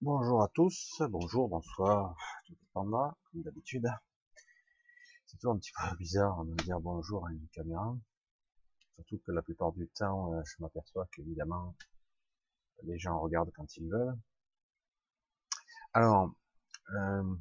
Bonjour 0.00 0.44
à 0.44 0.48
tous, 0.54 1.02
bonjour, 1.10 1.48
bonsoir, 1.48 2.16
tout 2.46 2.54
dépendra, 2.54 3.18
comme 3.24 3.42
d'habitude. 3.42 3.88
C'est 5.26 5.38
toujours 5.38 5.54
un 5.54 5.58
petit 5.58 5.72
peu 5.72 5.96
bizarre 5.96 6.44
de 6.44 6.54
dire 6.62 6.78
bonjour 6.78 7.26
à 7.26 7.32
une 7.32 7.48
caméra, 7.48 7.98
surtout 8.94 9.18
que 9.26 9.32
la 9.32 9.42
plupart 9.42 9.72
du 9.72 9.88
temps, 9.88 10.32
euh, 10.34 10.42
je 10.44 10.54
m'aperçois 10.60 11.08
qu'évidemment, 11.10 11.74
les 12.84 12.96
gens 12.96 13.18
regardent 13.18 13.50
quand 13.56 13.76
ils 13.76 13.90
veulent. 13.90 14.16
Alors, 15.94 16.32
euh, 16.94 17.34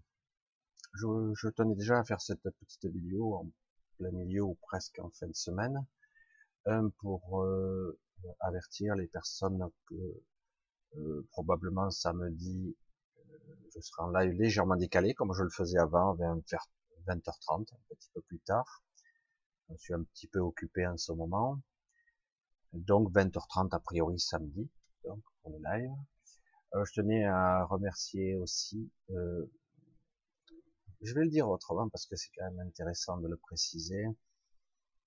je, 0.95 1.49
tenais 1.49 1.75
déjà 1.75 1.99
à 1.99 2.05
faire 2.05 2.21
cette 2.21 2.41
petite 2.41 2.87
vidéo 2.87 3.35
en 3.35 3.51
plein 3.99 4.09
milieu 4.09 4.41
ou 4.41 4.55
presque 4.63 4.97
en 4.97 5.11
fin 5.11 5.27
de 5.27 5.35
semaine, 5.35 5.85
pour 6.97 7.43
euh, 7.43 7.99
avertir 8.39 8.95
les 8.95 9.05
personnes 9.05 9.69
que 9.85 10.23
euh, 10.95 11.27
probablement 11.31 11.89
samedi, 11.91 12.75
euh, 13.17 13.37
je 13.75 13.79
serai 13.81 14.03
en 14.03 14.11
live 14.11 14.33
légèrement 14.33 14.75
décalé, 14.75 15.13
comme 15.13 15.33
je 15.33 15.43
le 15.43 15.49
faisais 15.49 15.77
avant, 15.77 16.13
vers 16.15 16.35
20h30, 17.07 17.73
un 17.73 17.95
petit 17.95 18.09
peu 18.13 18.21
plus 18.21 18.39
tard. 18.39 18.83
Je 19.69 19.75
suis 19.77 19.93
un 19.93 20.03
petit 20.03 20.27
peu 20.27 20.39
occupé 20.39 20.87
en 20.87 20.97
ce 20.97 21.11
moment. 21.11 21.61
Donc 22.73 23.11
20h30 23.11 23.73
a 23.73 23.79
priori 23.79 24.19
samedi, 24.19 24.69
donc 25.03 25.21
pour 25.41 25.51
le 25.51 25.59
live. 25.63 25.91
Euh, 26.75 26.83
je 26.85 26.93
tenais 26.93 27.25
à 27.25 27.65
remercier 27.65 28.35
aussi, 28.35 28.91
euh, 29.11 29.45
je 31.01 31.13
vais 31.13 31.23
le 31.23 31.29
dire 31.29 31.47
autrement 31.47 31.87
parce 31.89 32.05
que 32.05 32.15
c'est 32.15 32.29
quand 32.35 32.45
même 32.51 32.67
intéressant 32.67 33.17
de 33.17 33.27
le 33.27 33.37
préciser. 33.37 34.05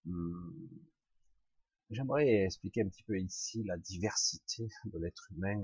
Hum, 0.07 0.69
J'aimerais 1.91 2.45
expliquer 2.45 2.83
un 2.83 2.89
petit 2.89 3.03
peu 3.03 3.19
ici 3.19 3.65
la 3.65 3.77
diversité 3.77 4.69
de 4.85 4.99
l'être 5.01 5.27
humain, 5.33 5.61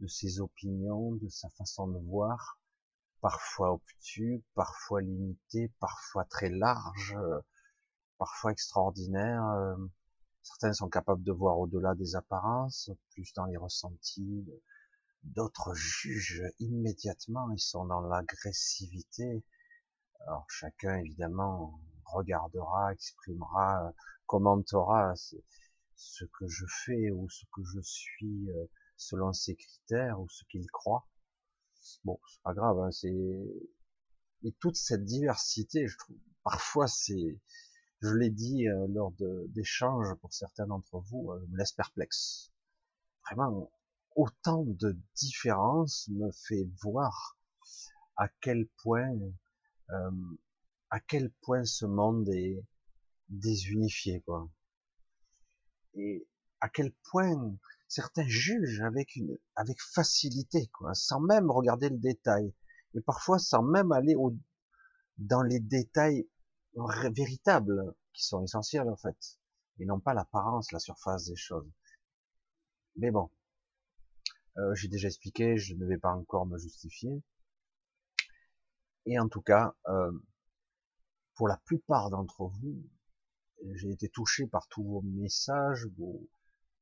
de 0.00 0.08
ses 0.08 0.40
opinions, 0.40 1.12
de 1.12 1.28
sa 1.28 1.48
façon 1.50 1.86
de 1.86 2.00
voir, 2.00 2.58
parfois 3.20 3.72
obtus, 3.72 4.42
parfois 4.54 5.02
limité, 5.02 5.70
parfois 5.78 6.24
très 6.24 6.48
large, 6.50 7.16
parfois 8.18 8.50
extraordinaire. 8.50 9.76
Certains 10.42 10.72
sont 10.72 10.88
capables 10.88 11.22
de 11.22 11.30
voir 11.30 11.56
au-delà 11.60 11.94
des 11.94 12.16
apparences, 12.16 12.90
plus 13.10 13.32
dans 13.34 13.44
les 13.44 13.56
ressentis. 13.56 14.44
D'autres 15.22 15.74
jugent 15.74 16.50
immédiatement, 16.58 17.48
ils 17.52 17.60
sont 17.60 17.84
dans 17.84 18.00
l'agressivité. 18.00 19.44
Alors 20.26 20.50
chacun 20.50 20.96
évidemment 20.96 21.78
regardera, 22.12 22.92
exprimera 22.92 23.92
commentera 24.26 25.14
ce 25.94 26.24
que 26.24 26.46
je 26.48 26.64
fais 26.84 27.10
ou 27.10 27.28
ce 27.28 27.44
que 27.54 27.62
je 27.64 27.80
suis 27.80 28.50
euh, 28.50 28.66
selon 28.96 29.32
ses 29.32 29.56
critères 29.56 30.20
ou 30.20 30.28
ce 30.28 30.44
qu'il 30.50 30.66
croit. 30.70 31.06
Bon, 32.04 32.18
c'est 32.28 32.42
pas 32.42 32.54
grave, 32.54 32.78
hein, 32.80 32.90
c'est 32.90 33.12
et 34.44 34.52
toute 34.58 34.76
cette 34.76 35.04
diversité, 35.04 35.86
je 35.86 35.96
trouve, 35.98 36.16
parfois 36.42 36.88
c'est, 36.88 37.40
je 38.00 38.08
l'ai 38.08 38.30
dit 38.30 38.66
euh, 38.66 38.86
lors 38.88 39.12
d'échanges 39.48 40.14
pour 40.20 40.32
certains 40.32 40.66
d'entre 40.66 40.98
vous, 40.98 41.30
euh, 41.30 41.46
me 41.48 41.58
laisse 41.58 41.72
perplexe. 41.72 42.50
Vraiment, 43.30 43.70
autant 44.16 44.64
de 44.64 44.98
différences 45.14 46.08
me 46.08 46.30
fait 46.32 46.68
voir 46.82 47.38
à 48.16 48.28
quel 48.40 48.66
point, 48.82 49.14
à 50.92 51.00
quel 51.00 51.30
point 51.40 51.64
ce 51.64 51.86
monde 51.86 52.28
est, 52.28 52.62
désunifié, 53.30 54.20
quoi. 54.20 54.46
Et 55.94 56.28
à 56.60 56.68
quel 56.68 56.92
point 57.10 57.56
certains 57.88 58.28
jugent 58.28 58.82
avec 58.82 59.16
une, 59.16 59.38
avec 59.56 59.80
facilité, 59.80 60.66
quoi, 60.66 60.92
sans 60.92 61.18
même 61.20 61.50
regarder 61.50 61.88
le 61.88 61.96
détail. 61.96 62.52
Et 62.94 63.00
parfois 63.00 63.38
sans 63.38 63.62
même 63.62 63.90
aller 63.90 64.14
au, 64.14 64.36
dans 65.16 65.42
les 65.42 65.60
détails 65.60 66.28
véritables, 67.10 67.94
qui 68.12 68.26
sont 68.26 68.44
essentiels, 68.44 68.88
en 68.90 68.96
fait. 68.96 69.38
Et 69.78 69.86
non 69.86 69.98
pas 69.98 70.12
l'apparence, 70.12 70.72
la 70.72 70.78
surface 70.78 71.24
des 71.24 71.36
choses. 71.36 71.70
Mais 72.96 73.10
bon. 73.10 73.30
Euh, 74.58 74.74
j'ai 74.74 74.88
déjà 74.88 75.08
expliqué, 75.08 75.56
je 75.56 75.74
ne 75.74 75.86
vais 75.86 75.96
pas 75.96 76.12
encore 76.12 76.44
me 76.44 76.58
justifier. 76.58 77.22
Et 79.06 79.18
en 79.18 79.28
tout 79.28 79.40
cas, 79.40 79.74
euh, 79.88 80.12
pour 81.34 81.48
la 81.48 81.56
plupart 81.64 82.10
d'entre 82.10 82.44
vous, 82.44 82.82
j'ai 83.74 83.90
été 83.90 84.08
touché 84.08 84.46
par 84.46 84.66
tous 84.68 84.82
vos 84.82 85.02
messages, 85.02 85.86
vos, 85.96 86.28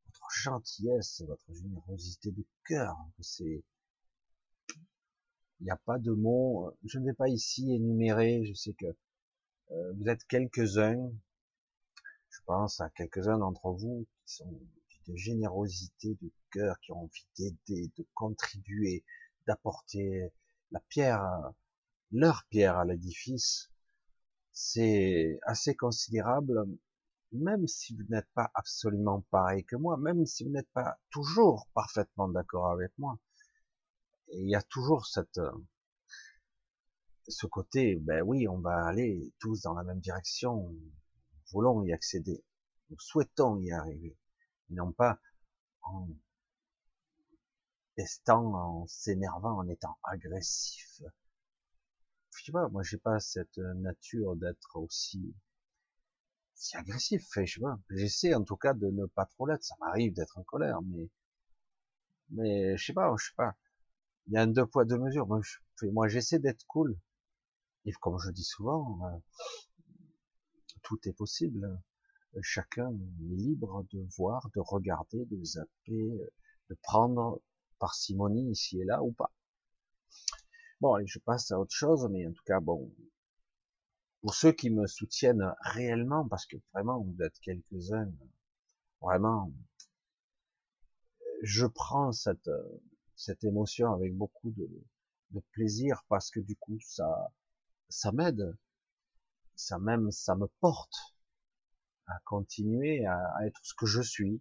votre 0.07 0.31
gentillesse, 0.31 1.23
votre 1.27 1.53
générosité 1.53 2.31
de 2.33 2.45
cœur. 2.65 2.97
C'est, 3.21 3.63
il 5.61 5.65
n'y 5.65 5.71
a 5.71 5.77
pas 5.77 5.99
de 5.99 6.13
mots. 6.13 6.75
Je 6.85 6.99
ne 6.99 7.07
vais 7.07 7.15
pas 7.15 7.29
ici 7.29 7.73
énumérer. 7.73 8.45
Je 8.45 8.55
sais 8.55 8.73
que 8.73 8.87
euh, 9.71 9.93
vous 9.95 10.09
êtes 10.09 10.25
quelques-uns. 10.25 11.13
Je 12.31 12.39
pense 12.47 12.81
à 12.81 12.91
quelques-uns 12.91 13.39
d'entre 13.39 13.71
vous 13.71 14.07
qui 14.25 14.35
sont 14.35 14.61
de 15.07 15.17
générosité 15.17 16.17
de 16.21 16.31
cœur, 16.51 16.79
qui 16.81 16.93
ont 16.93 17.03
envie 17.03 17.27
d'aider, 17.37 17.91
de 17.97 18.07
contribuer, 18.15 19.05
d'apporter 19.47 20.31
la 20.71 20.81
pierre, 20.89 21.23
leur 22.13 22.45
pierre 22.49 22.77
à 22.79 22.85
l'édifice 22.85 23.71
c'est 24.63 25.41
assez 25.45 25.75
considérable, 25.75 26.67
même 27.33 27.67
si 27.67 27.97
vous 27.97 28.05
n'êtes 28.11 28.29
pas 28.35 28.51
absolument 28.55 29.23
pareil 29.31 29.65
que 29.65 29.77
moi, 29.77 29.97
même 29.97 30.27
si 30.27 30.45
vous 30.45 30.51
n'êtes 30.51 30.71
pas 30.73 30.99
toujours 31.11 31.67
parfaitement 31.75 32.29
d'accord 32.29 32.71
avec 32.71 32.93
moi. 32.99 33.19
il 34.35 34.49
y 34.51 34.55
a 34.55 34.63
toujours 34.63 35.07
cette, 35.07 35.41
ce 37.27 37.47
côté, 37.47 37.97
ben 37.97 38.23
oui, 38.23 38.49
on 38.49 38.59
va 38.59 38.87
aller 38.87 39.33
tous 39.39 39.63
dans 39.63 39.75
la 39.75 39.83
même 39.83 40.01
direction, 40.01 40.69
nous 40.71 40.93
voulons 41.53 41.83
y 41.85 41.93
accéder, 41.93 42.45
nous 42.91 42.99
souhaitons 42.99 43.59
y 43.61 43.73
arriver, 43.73 44.19
non 44.69 44.93
pas 44.93 45.19
en 45.83 46.07
testant, 47.97 48.55
en 48.55 48.87
s'énervant, 48.89 49.59
en 49.59 49.69
étant 49.69 49.99
agressif, 50.03 51.03
je 52.41 52.47
sais 52.47 52.53
pas, 52.53 52.69
moi 52.69 52.83
j'ai 52.83 52.97
pas 52.97 53.21
cette 53.21 53.59
nature 53.59 54.35
d'être 54.35 54.77
aussi 54.77 55.35
si 56.55 56.77
agressif, 56.77 57.27
je 57.37 57.45
sais. 57.45 57.61
J'essaie 57.91 58.35
en 58.35 58.45
tout 58.45 58.57
cas 58.57 58.73
de 58.75 58.87
ne 58.87 59.07
pas 59.07 59.27
trop 59.27 59.47
l'être. 59.47 59.63
Ça 59.65 59.75
m'arrive 59.81 60.15
d'être 60.15 60.39
en 60.39 60.43
colère, 60.43 60.81
mais 60.83 61.09
mais 62.31 62.77
je 62.79 62.87
sais 62.87 62.93
pas, 62.95 63.15
je 63.19 63.27
sais 63.27 63.35
pas. 63.37 63.55
Il 64.27 64.35
y 64.35 64.37
a 64.39 64.43
un 64.43 64.47
deux 64.47 64.67
poids 64.67 64.85
deux 64.87 64.99
mesures. 64.99 65.27
Moi, 65.27 65.41
moi 65.93 66.09
j'essaie 66.09 66.39
d'être 66.39 66.65
cool. 66.67 66.99
Et 67.85 67.93
comme 67.93 68.19
je 68.19 68.31
dis 68.31 68.45
souvent, 68.45 68.99
euh, 69.05 69.19
tout 70.83 70.99
est 71.09 71.13
possible. 71.13 71.79
Chacun 72.43 72.91
est 72.91 73.37
libre 73.37 73.85
de 73.93 74.01
voir, 74.17 74.49
de 74.55 74.61
regarder, 74.61 75.27
de 75.27 75.45
zapper, 75.45 76.11
de 76.71 76.75
prendre 76.83 77.43
parcimonie 77.79 78.51
ici 78.51 78.81
et 78.81 78.85
là 78.85 79.03
ou 79.03 79.13
pas. 79.13 79.33
Bon, 80.81 80.95
allez, 80.95 81.07
je 81.07 81.19
passe 81.19 81.51
à 81.51 81.61
autre 81.61 81.75
chose, 81.75 82.09
mais 82.11 82.27
en 82.27 82.33
tout 82.33 82.43
cas, 82.45 82.59
bon, 82.61 82.91
pour 84.23 84.35
ceux 84.35 84.53
qui 84.53 84.71
me 84.71 84.87
soutiennent 84.87 85.55
réellement, 85.61 86.27
parce 86.27 86.47
que 86.47 86.57
vraiment, 86.73 87.01
vous 87.01 87.23
êtes 87.23 87.39
quelques-uns, 87.41 88.11
vraiment, 89.03 89.53
je 91.43 91.67
prends 91.67 92.13
cette, 92.13 92.51
cette 93.15 93.45
émotion 93.45 93.93
avec 93.93 94.17
beaucoup 94.17 94.51
de, 94.53 94.69
plaisir, 95.53 96.03
parce 96.09 96.31
que 96.31 96.41
du 96.41 96.57
coup, 96.57 96.79
ça, 96.81 97.33
ça 97.89 98.11
m'aide, 98.13 98.57
ça 99.55 99.79
même, 99.79 100.11
ça 100.11 100.35
me 100.35 100.49
porte 100.61 100.97
à 102.07 102.19
continuer 102.25 103.05
à, 103.05 103.47
être 103.47 103.61
ce 103.63 103.75
que 103.75 103.87
je 103.87 104.01
suis, 104.01 104.41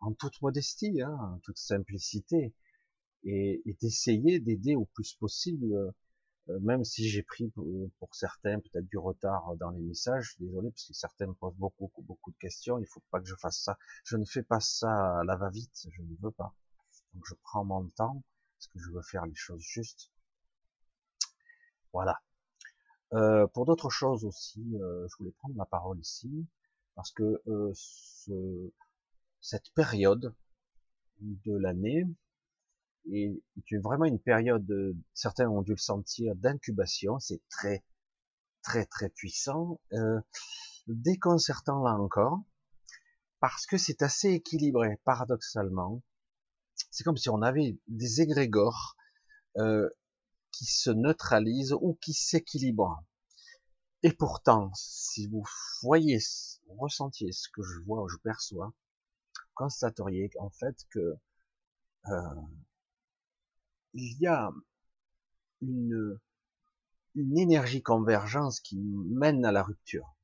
en 0.00 0.12
toute 0.12 0.42
modestie, 0.42 1.00
hein, 1.00 1.16
en 1.16 1.38
toute 1.38 1.58
simplicité, 1.58 2.52
et, 3.24 3.62
d'essayer 3.80 4.40
d'aider 4.40 4.74
au 4.76 4.86
plus 4.86 5.14
possible, 5.14 5.72
euh, 6.48 6.58
même 6.60 6.84
si 6.84 7.08
j'ai 7.08 7.22
pris 7.22 7.48
pour, 7.50 8.14
certains 8.14 8.60
peut-être 8.60 8.86
du 8.86 8.98
retard 8.98 9.56
dans 9.56 9.70
les 9.70 9.80
messages, 9.80 10.36
désolé 10.38 10.70
parce 10.70 10.86
que 10.86 10.94
certains 10.94 11.26
me 11.26 11.34
posent 11.34 11.56
beaucoup, 11.56 12.02
beaucoup 12.02 12.30
de 12.30 12.36
questions, 12.38 12.78
il 12.78 12.86
faut 12.86 13.02
pas 13.10 13.20
que 13.20 13.26
je 13.26 13.36
fasse 13.36 13.60
ça. 13.62 13.78
Je 14.04 14.16
ne 14.16 14.24
fais 14.24 14.42
pas 14.42 14.60
ça 14.60 15.20
à 15.20 15.24
la 15.24 15.36
va-vite, 15.36 15.86
je 15.90 16.02
ne 16.02 16.14
veux 16.20 16.32
pas. 16.32 16.54
Donc 17.14 17.24
je 17.26 17.34
prends 17.42 17.64
mon 17.64 17.88
temps 17.90 18.22
parce 18.58 18.66
que 18.68 18.78
je 18.78 18.90
veux 18.90 19.02
faire 19.02 19.26
les 19.26 19.34
choses 19.34 19.62
justes. 19.62 20.10
Voilà. 21.92 22.20
Euh, 23.12 23.46
pour 23.48 23.64
d'autres 23.66 23.90
choses 23.90 24.24
aussi, 24.24 24.64
euh, 24.80 25.06
je 25.08 25.16
voulais 25.18 25.32
prendre 25.38 25.54
la 25.56 25.66
parole 25.66 25.98
ici 26.00 26.46
parce 26.96 27.12
que 27.12 27.40
euh, 27.46 27.70
ce, 27.74 28.72
cette 29.40 29.70
période 29.74 30.34
de 31.20 31.56
l'année, 31.56 32.04
et 33.10 33.42
c'est 33.68 33.78
vraiment 33.78 34.06
une 34.06 34.18
période, 34.18 34.66
certains 35.12 35.48
ont 35.48 35.62
dû 35.62 35.72
le 35.72 35.78
sentir, 35.78 36.34
d'incubation, 36.36 37.18
c'est 37.20 37.42
très, 37.50 37.84
très, 38.62 38.86
très 38.86 39.10
puissant, 39.10 39.80
euh, 39.92 40.20
déconcertant 40.86 41.82
là 41.82 41.94
encore, 41.98 42.40
parce 43.40 43.66
que 43.66 43.76
c'est 43.76 44.02
assez 44.02 44.30
équilibré, 44.30 44.98
paradoxalement. 45.04 46.02
C'est 46.90 47.04
comme 47.04 47.16
si 47.16 47.28
on 47.28 47.42
avait 47.42 47.78
des 47.88 48.20
égrégores 48.20 48.96
euh, 49.58 49.88
qui 50.52 50.64
se 50.64 50.90
neutralise 50.90 51.74
ou 51.74 51.98
qui 52.00 52.14
s'équilibre. 52.14 53.04
Et 54.02 54.12
pourtant, 54.12 54.70
si 54.74 55.26
vous 55.28 55.44
voyez, 55.82 56.18
ressentiez 56.78 57.32
ce 57.32 57.48
que 57.48 57.62
je 57.62 57.80
vois, 57.86 58.06
je 58.10 58.16
perçois, 58.18 58.72
constateriez 59.54 60.30
en 60.38 60.50
fait 60.50 60.76
que 60.90 61.16
euh, 62.08 62.40
il 63.94 64.20
y 64.20 64.26
a 64.26 64.50
une, 65.62 66.18
une 67.14 67.38
énergie 67.38 67.82
convergence 67.82 68.60
qui 68.60 68.76
mène 68.76 69.44
à 69.44 69.52
la 69.52 69.62
rupture. 69.62 70.14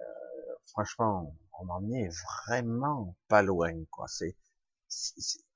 Euh, 0.00 0.54
franchement, 0.66 1.36
on 1.60 1.68
en 1.68 1.90
est 1.92 2.10
vraiment 2.46 3.16
pas 3.28 3.42
loin, 3.42 3.72
quoi. 3.90 4.06
C'est, 4.08 4.36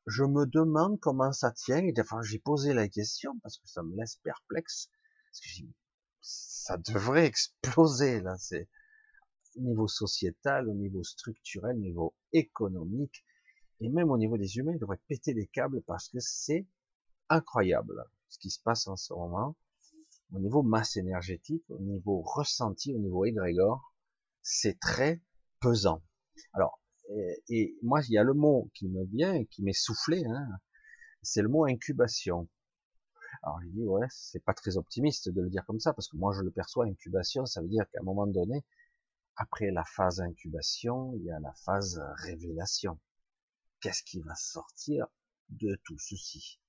je 0.06 0.24
me 0.24 0.46
demande 0.46 0.98
comment 1.00 1.32
ça 1.32 1.50
tient. 1.50 1.78
Et 1.78 1.94
enfin, 1.98 2.22
j'ai 2.22 2.38
posé 2.38 2.72
la 2.72 2.88
question 2.88 3.38
parce 3.42 3.58
que 3.58 3.68
ça 3.68 3.82
me 3.82 3.96
laisse 3.96 4.16
perplexe. 4.16 4.90
Ça 6.20 6.76
devrait 6.78 7.26
exploser 7.26 8.20
là. 8.20 8.36
C'est 8.38 8.68
au 9.56 9.60
niveau 9.60 9.88
sociétal, 9.88 10.68
au 10.68 10.74
niveau 10.74 11.02
structurel, 11.02 11.76
au 11.76 11.80
niveau 11.80 12.14
économique 12.32 13.24
et 13.80 13.88
même 13.88 14.10
au 14.10 14.18
niveau 14.18 14.36
des 14.36 14.56
humains, 14.56 14.72
il 14.72 14.78
devrait 14.78 15.00
péter 15.08 15.34
les 15.34 15.46
câbles 15.46 15.82
parce 15.82 16.08
que 16.08 16.18
c'est 16.20 16.66
incroyable 17.28 18.04
ce 18.28 18.38
qui 18.38 18.50
se 18.50 18.60
passe 18.62 18.86
en 18.88 18.96
ce 18.96 19.12
moment 19.14 19.56
au 20.32 20.38
niveau 20.40 20.62
masse 20.62 20.96
énergétique, 20.96 21.64
au 21.70 21.78
niveau 21.78 22.20
ressenti, 22.20 22.94
au 22.94 22.98
niveau 22.98 23.24
égrégore, 23.24 23.94
c'est 24.42 24.78
très 24.78 25.22
pesant. 25.60 26.02
Alors, 26.52 26.80
et, 27.48 27.76
moi, 27.82 28.00
il 28.08 28.12
y 28.12 28.18
a 28.18 28.22
le 28.22 28.34
mot 28.34 28.70
qui 28.74 28.88
me 28.88 29.04
vient, 29.06 29.44
qui 29.46 29.62
m'est 29.62 29.72
soufflé, 29.72 30.24
hein, 30.26 30.48
c'est 31.22 31.42
le 31.42 31.48
mot 31.48 31.64
incubation. 31.64 32.48
Alors, 33.42 33.60
je 33.62 33.68
dis, 33.68 33.86
ouais, 33.86 34.06
c'est 34.10 34.44
pas 34.44 34.52
très 34.52 34.76
optimiste 34.76 35.30
de 35.30 35.40
le 35.40 35.48
dire 35.48 35.64
comme 35.64 35.80
ça, 35.80 35.94
parce 35.94 36.08
que 36.08 36.16
moi, 36.16 36.34
je 36.36 36.42
le 36.42 36.50
perçois, 36.50 36.84
incubation, 36.84 37.46
ça 37.46 37.62
veut 37.62 37.68
dire 37.68 37.88
qu'à 37.90 38.00
un 38.00 38.04
moment 38.04 38.26
donné, 38.26 38.64
après 39.36 39.70
la 39.70 39.84
phase 39.84 40.20
incubation, 40.20 41.14
il 41.14 41.24
y 41.24 41.30
a 41.30 41.40
la 41.40 41.54
phase 41.64 42.02
révélation. 42.24 42.98
Qu'est-ce 43.80 44.02
qui 44.02 44.20
va 44.20 44.34
sortir 44.34 45.06
de 45.50 45.78
tout 45.84 45.98
ceci 45.98 46.60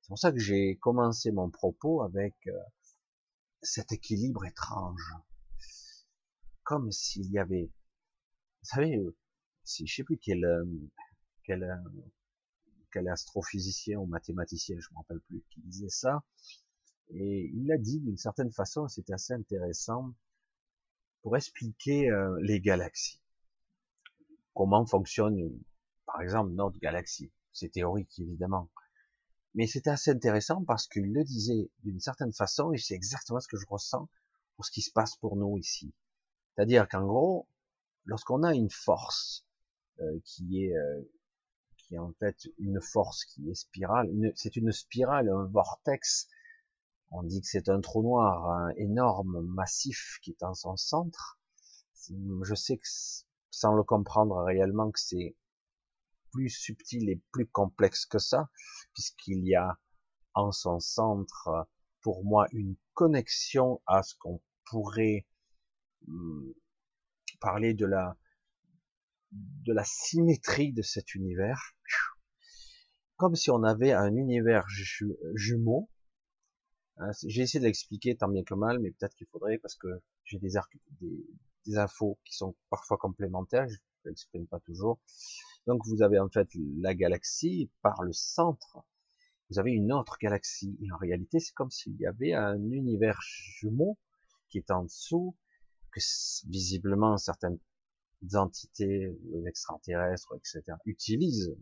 C'est 0.00 0.08
pour 0.08 0.18
ça 0.18 0.32
que 0.32 0.38
j'ai 0.38 0.76
commencé 0.76 1.30
mon 1.30 1.50
propos 1.50 2.02
avec 2.02 2.34
euh, 2.46 2.58
cet 3.60 3.92
équilibre 3.92 4.46
étrange. 4.46 5.12
Comme 6.62 6.90
s'il 6.90 7.30
y 7.30 7.38
avait, 7.38 7.70
vous 8.62 8.68
savez, 8.68 8.96
euh, 8.96 9.14
si 9.62 9.86
je 9.86 9.94
sais 9.94 10.04
plus 10.04 10.16
quel, 10.16 10.42
euh, 10.44 10.64
quel, 11.44 13.08
astrophysicien 13.08 13.98
ou 13.98 14.06
mathématicien, 14.06 14.76
je 14.80 14.88
me 14.92 14.96
rappelle 14.96 15.20
plus, 15.20 15.44
qui 15.50 15.60
disait 15.60 15.90
ça, 15.90 16.24
et 17.10 17.50
il 17.52 17.66
l'a 17.66 17.76
dit 17.76 18.00
d'une 18.00 18.16
certaine 18.16 18.52
façon, 18.52 18.88
c'était 18.88 19.12
assez 19.12 19.34
intéressant, 19.34 20.14
pour 21.20 21.36
expliquer 21.36 22.10
les 22.42 22.60
galaxies. 22.60 23.20
Comment 24.54 24.86
fonctionne, 24.86 25.58
par 26.06 26.20
exemple, 26.20 26.52
notre 26.52 26.78
galaxie. 26.78 27.32
C'est 27.52 27.70
théorique, 27.70 28.18
évidemment. 28.18 28.70
Mais 29.54 29.66
c'était 29.66 29.90
assez 29.90 30.10
intéressant 30.10 30.64
parce 30.64 30.88
qu'il 30.88 31.12
le 31.12 31.24
disait 31.24 31.70
d'une 31.84 32.00
certaine 32.00 32.32
façon, 32.32 32.72
et 32.72 32.78
c'est 32.78 32.94
exactement 32.94 33.40
ce 33.40 33.48
que 33.48 33.56
je 33.56 33.66
ressens 33.68 34.08
pour 34.56 34.64
ce 34.64 34.72
qui 34.72 34.82
se 34.82 34.90
passe 34.90 35.16
pour 35.16 35.36
nous 35.36 35.56
ici. 35.58 35.94
C'est-à-dire 36.54 36.88
qu'en 36.88 37.06
gros, 37.06 37.48
lorsqu'on 38.04 38.42
a 38.42 38.54
une 38.54 38.70
force 38.70 39.46
euh, 40.00 40.20
qui 40.24 40.64
est 40.64 40.76
euh, 40.76 41.02
qui 41.78 41.94
est 41.94 41.98
en 41.98 42.12
fait 42.18 42.36
une 42.58 42.80
force 42.80 43.24
qui 43.26 43.50
est 43.50 43.54
spirale, 43.54 44.10
c'est 44.34 44.56
une 44.56 44.72
spirale, 44.72 45.28
un 45.28 45.44
vortex 45.44 46.28
on 47.16 47.22
dit 47.22 47.40
que 47.40 47.46
c'est 47.46 47.68
un 47.68 47.80
trou 47.80 48.02
noir 48.02 48.70
énorme, 48.76 49.40
massif, 49.46 50.18
qui 50.20 50.30
est 50.32 50.42
en 50.42 50.54
son 50.54 50.76
centre. 50.76 51.38
Je 52.42 52.54
sais 52.56 52.76
que, 52.76 52.88
sans 53.50 53.74
le 53.74 53.84
comprendre 53.84 54.42
réellement, 54.42 54.90
que 54.90 54.98
c'est 54.98 55.36
plus 56.34 56.50
subtil 56.50 57.08
et 57.08 57.22
plus 57.32 57.46
complexe 57.46 58.04
que 58.04 58.18
ça, 58.18 58.50
puisqu'il 58.92 59.46
y 59.46 59.54
a 59.54 59.78
en 60.34 60.52
son 60.52 60.80
centre, 60.80 61.68
pour 62.02 62.24
moi, 62.24 62.46
une 62.52 62.76
connexion 62.92 63.80
à 63.86 64.02
ce 64.02 64.14
qu'on 64.18 64.42
pourrait 64.66 65.26
hmm, 66.06 66.50
parler 67.40 67.74
de 67.74 67.86
la 67.86 68.16
de 69.32 69.72
la 69.72 69.84
symétrie 69.84 70.72
de 70.72 70.82
cet 70.82 71.14
univers, 71.16 71.74
comme 73.16 73.34
si 73.34 73.50
on 73.50 73.64
avait 73.64 73.92
un 73.92 74.14
univers 74.14 74.64
jumeau 75.34 75.88
Hein, 76.98 77.10
j'ai 77.26 77.42
essayé 77.42 77.60
de 77.60 77.64
l'expliquer 77.66 78.16
tant 78.16 78.28
bien 78.28 78.44
que 78.44 78.54
mal, 78.54 78.78
mais 78.78 78.92
peut-être 78.92 79.14
qu'il 79.16 79.26
faudrait 79.26 79.58
parce 79.58 79.74
que 79.74 79.88
j'ai 80.24 80.38
des, 80.38 80.52
des, 81.00 81.26
des, 81.66 81.76
infos 81.76 82.18
qui 82.24 82.36
sont 82.36 82.54
parfois 82.70 82.98
complémentaires, 82.98 83.66
je 83.68 83.74
ne 84.04 84.10
l'exprime 84.10 84.46
pas 84.46 84.60
toujours. 84.60 85.00
Donc 85.66 85.82
vous 85.86 86.02
avez 86.02 86.18
en 86.18 86.28
fait 86.28 86.48
la 86.54 86.94
galaxie 86.94 87.70
par 87.82 88.02
le 88.02 88.12
centre, 88.12 88.84
vous 89.50 89.58
avez 89.58 89.72
une 89.72 89.92
autre 89.92 90.16
galaxie. 90.20 90.76
Et 90.82 90.92
en 90.92 90.96
réalité, 90.96 91.40
c'est 91.40 91.54
comme 91.54 91.70
s'il 91.70 91.96
y 91.96 92.06
avait 92.06 92.32
un 92.34 92.60
univers 92.70 93.18
jumeau 93.22 93.98
qui 94.48 94.58
est 94.58 94.70
en 94.70 94.84
dessous, 94.84 95.36
que 95.90 96.00
visiblement 96.48 97.16
certaines 97.16 97.58
entités 98.34 99.16
extraterrestres, 99.46 100.34
etc., 100.36 100.76
utilisent 100.84 101.56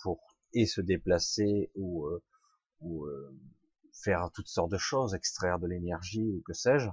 pour 0.00 0.20
et 0.54 0.66
se 0.66 0.80
déplacer 0.80 1.70
ou, 1.74 2.06
euh, 2.06 2.22
euh, 2.82 3.36
faire 3.92 4.30
toutes 4.32 4.48
sortes 4.48 4.70
de 4.70 4.78
choses, 4.78 5.14
extraire 5.14 5.58
de 5.58 5.66
l'énergie 5.66 6.30
ou 6.30 6.42
que 6.46 6.52
sais-je. 6.52 6.88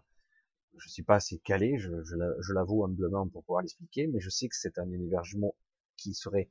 Je 0.77 0.89
suis 0.89 1.03
pas 1.03 1.15
assez 1.15 1.37
calé, 1.39 1.77
je, 1.77 1.89
je 2.03 2.53
l'avoue 2.53 2.83
humblement 2.83 3.27
pour 3.29 3.43
pouvoir 3.45 3.61
l'expliquer, 3.61 4.07
mais 4.07 4.19
je 4.19 4.29
sais 4.29 4.49
que 4.49 4.55
c'est 4.55 4.77
un 4.77 4.91
univers 4.91 5.23
jumeau 5.23 5.55
qui 5.97 6.13
serait 6.13 6.49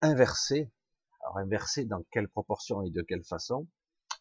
inversé. 0.00 0.72
Alors 1.20 1.38
inversé 1.38 1.84
dans 1.84 2.04
quelle 2.10 2.28
proportion 2.28 2.82
et 2.82 2.90
de 2.90 3.02
quelle 3.02 3.24
façon? 3.24 3.66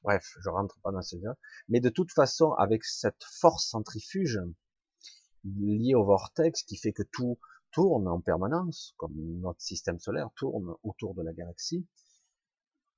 Bref, 0.04 0.36
je 0.42 0.50
rentre 0.50 0.80
pas 0.82 0.92
dans 0.92 1.02
ces 1.02 1.20
cas. 1.22 1.36
Mais 1.70 1.80
de 1.80 1.90
toute 1.90 2.12
façon, 2.12 2.52
avec 2.54 2.84
cette 2.84 3.24
force 3.24 3.68
centrifuge 3.70 4.40
liée 5.44 5.96
au 5.96 6.06
vortex 6.06 6.64
qui 6.64 6.78
fait 6.78 6.94
que 6.94 7.04
tout 7.04 7.38
tourne 7.72 8.08
en 8.08 8.22
permanence, 8.22 8.94
comme 8.98 9.14
notre 9.16 9.62
système 9.62 10.00
solaire 10.00 10.30
tourne 10.36 10.76
autour 10.84 11.16
de 11.16 11.24
la 11.24 11.34
galaxie, 11.34 11.88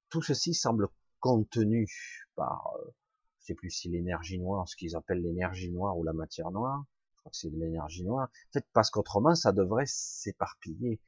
tout 0.09 0.21
ceci 0.21 0.53
semble 0.53 0.87
contenu 1.19 1.87
par, 2.35 2.73
euh, 2.79 2.91
je 3.39 3.47
sais 3.47 3.55
plus 3.55 3.71
si 3.71 3.89
l'énergie 3.89 4.37
noire, 4.37 4.67
ce 4.67 4.75
qu'ils 4.75 4.95
appellent 4.95 5.21
l'énergie 5.21 5.71
noire 5.71 5.97
ou 5.97 6.03
la 6.03 6.13
matière 6.13 6.51
noire, 6.51 6.83
je 7.15 7.19
crois 7.21 7.31
que 7.31 7.37
c'est 7.37 7.49
de 7.49 7.57
l'énergie 7.57 8.03
noire, 8.03 8.27
en 8.27 8.51
fait, 8.51 8.65
parce 8.73 8.91
qu'autrement, 8.91 9.33
ça 9.33 9.51
devrait 9.51 9.87
s'éparpiller, 9.87 10.99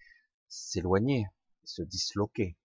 s'éloigner, 0.47 1.27
se 1.63 1.81
disloquer. 1.81 2.57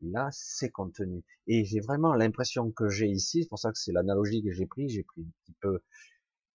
Là, 0.00 0.28
c'est 0.32 0.70
contenu. 0.70 1.24
Et 1.46 1.64
j'ai 1.64 1.80
vraiment 1.80 2.14
l'impression 2.14 2.72
que 2.72 2.88
j'ai 2.88 3.08
ici, 3.08 3.42
c'est 3.42 3.48
pour 3.48 3.58
ça 3.58 3.70
que 3.70 3.78
c'est 3.78 3.92
l'analogie 3.92 4.42
que 4.42 4.50
j'ai 4.50 4.66
pris, 4.66 4.88
j'ai 4.88 5.04
pris 5.04 5.22
un 5.22 5.30
petit 5.44 5.56
peu 5.60 5.80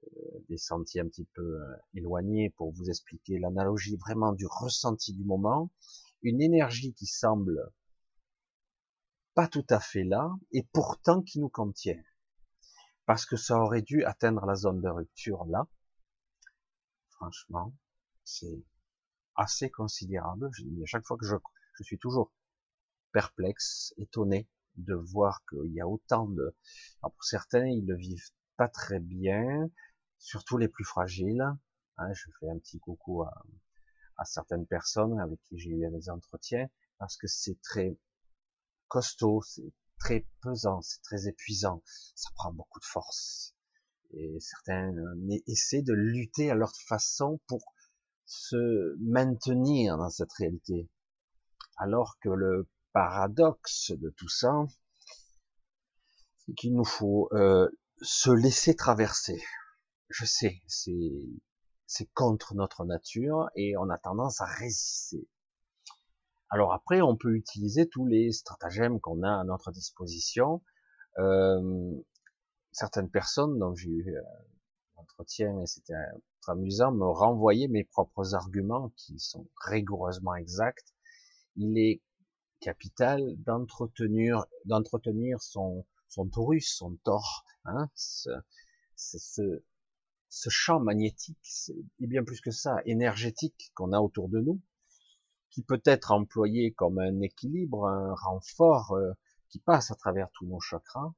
euh, 0.04 0.46
des 0.50 0.58
sentiers 0.58 1.02
un 1.02 1.08
petit 1.08 1.28
peu 1.34 1.62
euh, 1.62 1.76
éloignés 1.94 2.50
pour 2.52 2.72
vous 2.74 2.90
expliquer 2.90 3.40
l'analogie 3.40 3.96
vraiment 3.98 4.34
du 4.34 4.46
ressenti 4.46 5.14
du 5.14 5.24
moment, 5.24 5.72
une 6.22 6.42
énergie 6.42 6.94
qui 6.94 7.06
semble 7.06 7.72
pas 9.34 9.48
tout 9.48 9.66
à 9.70 9.80
fait 9.80 10.04
là, 10.04 10.32
et 10.52 10.64
pourtant 10.74 11.22
qui 11.22 11.40
nous 11.40 11.50
contient. 11.50 12.02
Parce 13.06 13.26
que 13.26 13.38
ça 13.38 13.60
aurait 13.60 13.82
dû 13.82 14.04
atteindre 14.04 14.46
la 14.46 14.56
zone 14.56 14.82
de 14.82 14.90
rupture 14.90 15.46
là. 15.46 15.68
Franchement, 17.12 17.74
c'est 18.24 18.64
assez 19.38 19.70
considérable. 19.70 20.50
Je 20.54 20.64
dis 20.64 20.84
à 20.84 20.86
chaque 20.86 21.06
fois 21.06 21.18
que 21.18 21.26
je, 21.26 21.36
je 21.76 21.84
suis 21.84 21.98
toujours 21.98 22.34
perplexe, 23.12 23.94
étonné 23.98 24.50
de 24.76 24.94
voir 24.94 25.44
qu'il 25.50 25.72
y 25.74 25.82
a 25.82 25.88
autant 25.88 26.28
de... 26.28 26.56
Alors 27.02 27.14
pour 27.14 27.24
certains, 27.24 27.66
ils 27.66 27.86
le 27.86 27.96
vivent 27.96 28.32
pas 28.58 28.68
très 28.68 29.00
bien, 29.00 29.70
surtout 30.18 30.58
les 30.58 30.68
plus 30.68 30.84
fragiles. 30.84 31.46
Hein, 31.98 32.14
je 32.14 32.30
fais 32.40 32.50
un 32.50 32.60
petit 32.60 32.80
coucou 32.80 33.24
à, 33.24 33.34
à 34.18 34.26
certaines 34.26 34.68
personnes 34.68 35.20
avec 35.20 35.42
qui 35.44 35.58
j'ai 35.58 35.72
eu 35.72 35.90
des 35.90 36.10
entretiens, 36.10 36.68
parce 36.98 37.18
que 37.18 37.28
c'est 37.28 37.60
très 37.62 37.98
costaud, 38.88 39.42
c'est 39.42 39.74
très 40.00 40.28
pesant, 40.42 40.82
c'est 40.82 41.02
très 41.02 41.28
épuisant, 41.28 41.82
ça 42.16 42.30
prend 42.36 42.54
beaucoup 42.54 42.80
de 42.80 42.86
force. 42.86 43.56
Et 44.12 44.40
certains 44.40 44.94
euh, 44.96 45.40
essaient 45.48 45.82
de 45.82 45.94
lutter 45.94 46.52
à 46.52 46.56
leur 46.56 46.72
façon 46.88 47.42
pour 47.48 47.74
se 48.28 48.96
maintenir 49.00 49.98
dans 49.98 50.10
cette 50.10 50.34
réalité. 50.34 50.90
Alors 51.78 52.18
que 52.20 52.30
le 52.30 52.68
paradoxe 52.92 53.92
de 53.92 54.10
tout 54.10 54.28
ça, 54.28 54.66
c'est 56.38 56.54
qu'il 56.54 56.76
nous 56.76 56.86
faut 56.86 57.30
euh, 57.32 57.70
se 58.02 58.30
laisser 58.30 58.76
traverser. 58.76 59.42
Je 60.10 60.26
sais, 60.26 60.62
c'est 60.68 62.14
contre 62.14 62.54
notre 62.54 62.86
nature 62.86 63.50
et 63.56 63.76
on 63.78 63.90
a 63.90 63.98
tendance 63.98 64.42
à 64.42 64.46
résister 64.46 65.28
Alors 66.50 66.74
après, 66.74 67.02
on 67.02 67.16
peut 67.16 67.36
utiliser 67.36 67.88
tous 67.88 68.06
les 68.06 68.32
stratagèmes 68.32 69.00
qu'on 69.00 69.24
a 69.24 69.40
à 69.40 69.44
notre 69.46 69.72
disposition. 69.72 70.62
Euh, 71.18 71.92
certaines 72.72 73.10
personnes, 73.10 73.58
dont 73.58 73.74
j'ai 73.74 73.90
eu 73.90 74.18
un 74.18 75.02
entretien 75.02 75.60
et 75.62 75.66
c'était 75.66 75.94
amusant, 76.50 76.92
me 76.92 77.06
renvoyaient 77.06 77.68
mes 77.68 77.84
propres 77.84 78.36
arguments 78.36 78.92
qui 78.96 79.20
sont 79.20 79.48
rigoureusement 79.66 80.36
exacts. 80.36 80.94
Il 81.56 81.78
est 81.78 82.02
capital 82.60 83.36
d'entretenir, 83.38 84.46
d'entretenir 84.66 85.42
son, 85.42 85.86
son 86.08 86.28
taurus, 86.28 86.76
son 86.76 86.96
tort, 87.04 87.46
hein, 87.66 87.90
ce, 87.96 88.30
ce, 88.96 89.64
ce 90.30 90.50
champ 90.50 90.80
magnétique, 90.80 91.72
et 92.00 92.08
bien 92.08 92.24
plus 92.24 92.42
que 92.42 92.52
ça, 92.52 92.78
énergétique 92.86 93.72
qu'on 93.76 93.94
a 93.94 94.00
autour 94.00 94.30
de 94.30 94.40
nous, 94.40 94.62
qui 95.50 95.64
peut 95.64 95.82
être 95.86 96.12
employé 96.12 96.74
comme 96.74 97.00
un 97.00 97.22
équilibre, 97.22 97.88
un 97.88 98.14
renfort 98.14 98.92
euh, 98.94 99.14
qui 99.50 99.60
passe 99.60 99.92
à 99.92 99.96
travers 99.96 100.30
tous 100.34 100.46
nos 100.46 100.60
chakras. 100.60 101.14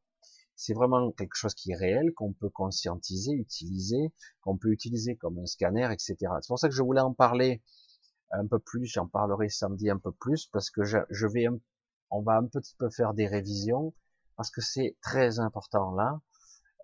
C'est 0.61 0.73
vraiment 0.73 1.13
quelque 1.13 1.35
chose 1.35 1.53
qui 1.53 1.71
est 1.71 1.77
réel, 1.77 2.13
qu'on 2.15 2.33
peut 2.33 2.49
conscientiser, 2.49 3.31
utiliser, 3.31 4.11
qu'on 4.41 4.57
peut 4.57 4.71
utiliser 4.71 5.15
comme 5.15 5.39
un 5.39 5.45
scanner, 5.45 5.87
etc. 5.89 6.17
C'est 6.41 6.49
pour 6.49 6.59
ça 6.59 6.67
que 6.67 6.75
je 6.75 6.83
voulais 6.83 6.99
en 6.99 7.13
parler 7.13 7.63
un 8.31 8.45
peu 8.45 8.59
plus, 8.59 8.85
j'en 8.85 9.07
parlerai 9.07 9.47
samedi 9.47 9.89
un 9.89 9.97
peu 9.97 10.11
plus, 10.11 10.47
parce 10.47 10.69
que 10.69 10.83
je, 10.83 10.97
je 11.11 11.27
vais, 11.27 11.45
on 12.11 12.21
va 12.21 12.33
un 12.33 12.45
petit 12.45 12.75
peu 12.77 12.89
faire 12.89 13.13
des 13.13 13.25
révisions, 13.25 13.93
parce 14.35 14.51
que 14.51 14.59
c'est 14.59 14.97
très 15.01 15.39
important 15.39 15.93
là. 15.95 16.19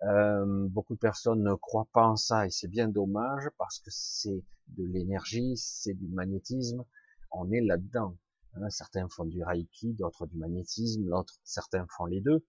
Euh, 0.04 0.68
beaucoup 0.70 0.94
de 0.94 0.98
personnes 0.98 1.42
ne 1.42 1.52
croient 1.54 1.88
pas 1.92 2.06
en 2.06 2.16
ça 2.16 2.46
et 2.46 2.50
c'est 2.50 2.68
bien 2.68 2.88
dommage 2.88 3.48
parce 3.58 3.78
que 3.80 3.90
c'est 3.90 4.42
de 4.68 4.84
l'énergie, 4.84 5.54
c'est 5.56 5.94
du 5.94 6.08
magnétisme, 6.08 6.82
on 7.30 7.50
est 7.50 7.60
là-dedans. 7.60 8.16
Hein, 8.54 8.70
certains 8.70 9.06
font 9.10 9.26
du 9.26 9.42
reiki, 9.44 9.92
d'autres 9.92 10.26
du 10.26 10.38
magnétisme, 10.38 11.04
l'autre, 11.06 11.34
certains 11.44 11.86
font 11.94 12.06
les 12.06 12.22
deux. 12.22 12.42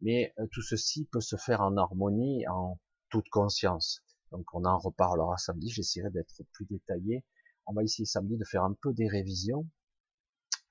Mais 0.00 0.32
euh, 0.38 0.46
tout 0.52 0.62
ceci 0.62 1.06
peut 1.06 1.20
se 1.20 1.36
faire 1.36 1.60
en 1.60 1.76
harmonie, 1.76 2.46
en 2.48 2.78
toute 3.10 3.28
conscience. 3.30 4.02
Donc 4.30 4.46
on 4.54 4.64
en 4.64 4.78
reparlera 4.78 5.36
samedi, 5.38 5.70
j'essaierai 5.70 6.10
d'être 6.10 6.42
plus 6.52 6.66
détaillé. 6.66 7.24
On 7.66 7.74
va 7.74 7.82
essayer 7.82 8.06
samedi 8.06 8.36
de 8.36 8.44
faire 8.44 8.64
un 8.64 8.74
peu 8.82 8.92
des 8.92 9.08
révisions. 9.08 9.66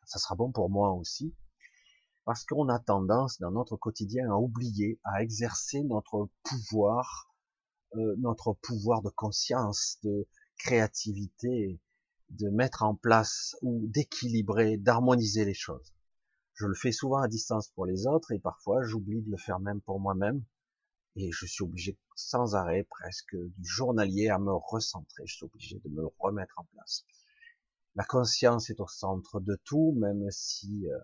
Ça 0.05 0.19
sera 0.19 0.35
bon 0.35 0.51
pour 0.51 0.69
moi 0.69 0.93
aussi 0.93 1.35
parce 2.27 2.43
qu'on 2.43 2.67
a 2.67 2.77
tendance 2.77 3.39
dans 3.39 3.51
notre 3.51 3.77
quotidien 3.77 4.29
à 4.29 4.35
oublier, 4.35 4.99
à 5.05 5.23
exercer 5.23 5.81
notre 5.85 6.29
pouvoir, 6.43 7.31
euh, 7.95 8.15
notre 8.17 8.51
pouvoir 8.51 9.01
de 9.01 9.09
conscience, 9.09 9.97
de 10.03 10.27
créativité, 10.57 11.79
de 12.31 12.49
mettre 12.49 12.83
en 12.83 12.95
place 12.95 13.55
ou 13.61 13.87
d'équilibrer, 13.87 14.75
d'harmoniser 14.75 15.45
les 15.45 15.53
choses. 15.53 15.93
Je 16.57 16.65
le 16.65 16.73
fais 16.73 16.91
souvent 16.91 17.21
à 17.21 17.27
distance 17.27 17.69
pour 17.69 17.85
les 17.85 18.07
autres 18.07 18.31
et 18.31 18.39
parfois 18.39 18.83
j'oublie 18.83 19.21
de 19.21 19.29
le 19.29 19.37
faire 19.37 19.59
même 19.59 19.79
pour 19.81 19.99
moi-même 19.99 20.43
et 21.15 21.31
je 21.31 21.45
suis 21.45 21.63
obligé 21.63 21.97
sans 22.15 22.55
arrêt 22.55 22.83
presque 22.83 23.35
du 23.35 23.69
journalier 23.69 24.29
à 24.29 24.39
me 24.39 24.53
recentrer, 24.53 25.23
je 25.25 25.35
suis 25.35 25.45
obligé 25.45 25.79
de 25.79 25.89
me 25.89 26.03
remettre 26.19 26.53
en 26.57 26.65
place. 26.73 27.05
La 27.95 28.03
conscience 28.05 28.69
est 28.69 28.79
au 28.79 28.87
centre 28.87 29.39
de 29.39 29.59
tout, 29.65 29.95
même 29.99 30.29
si 30.31 30.87
euh, 30.87 30.97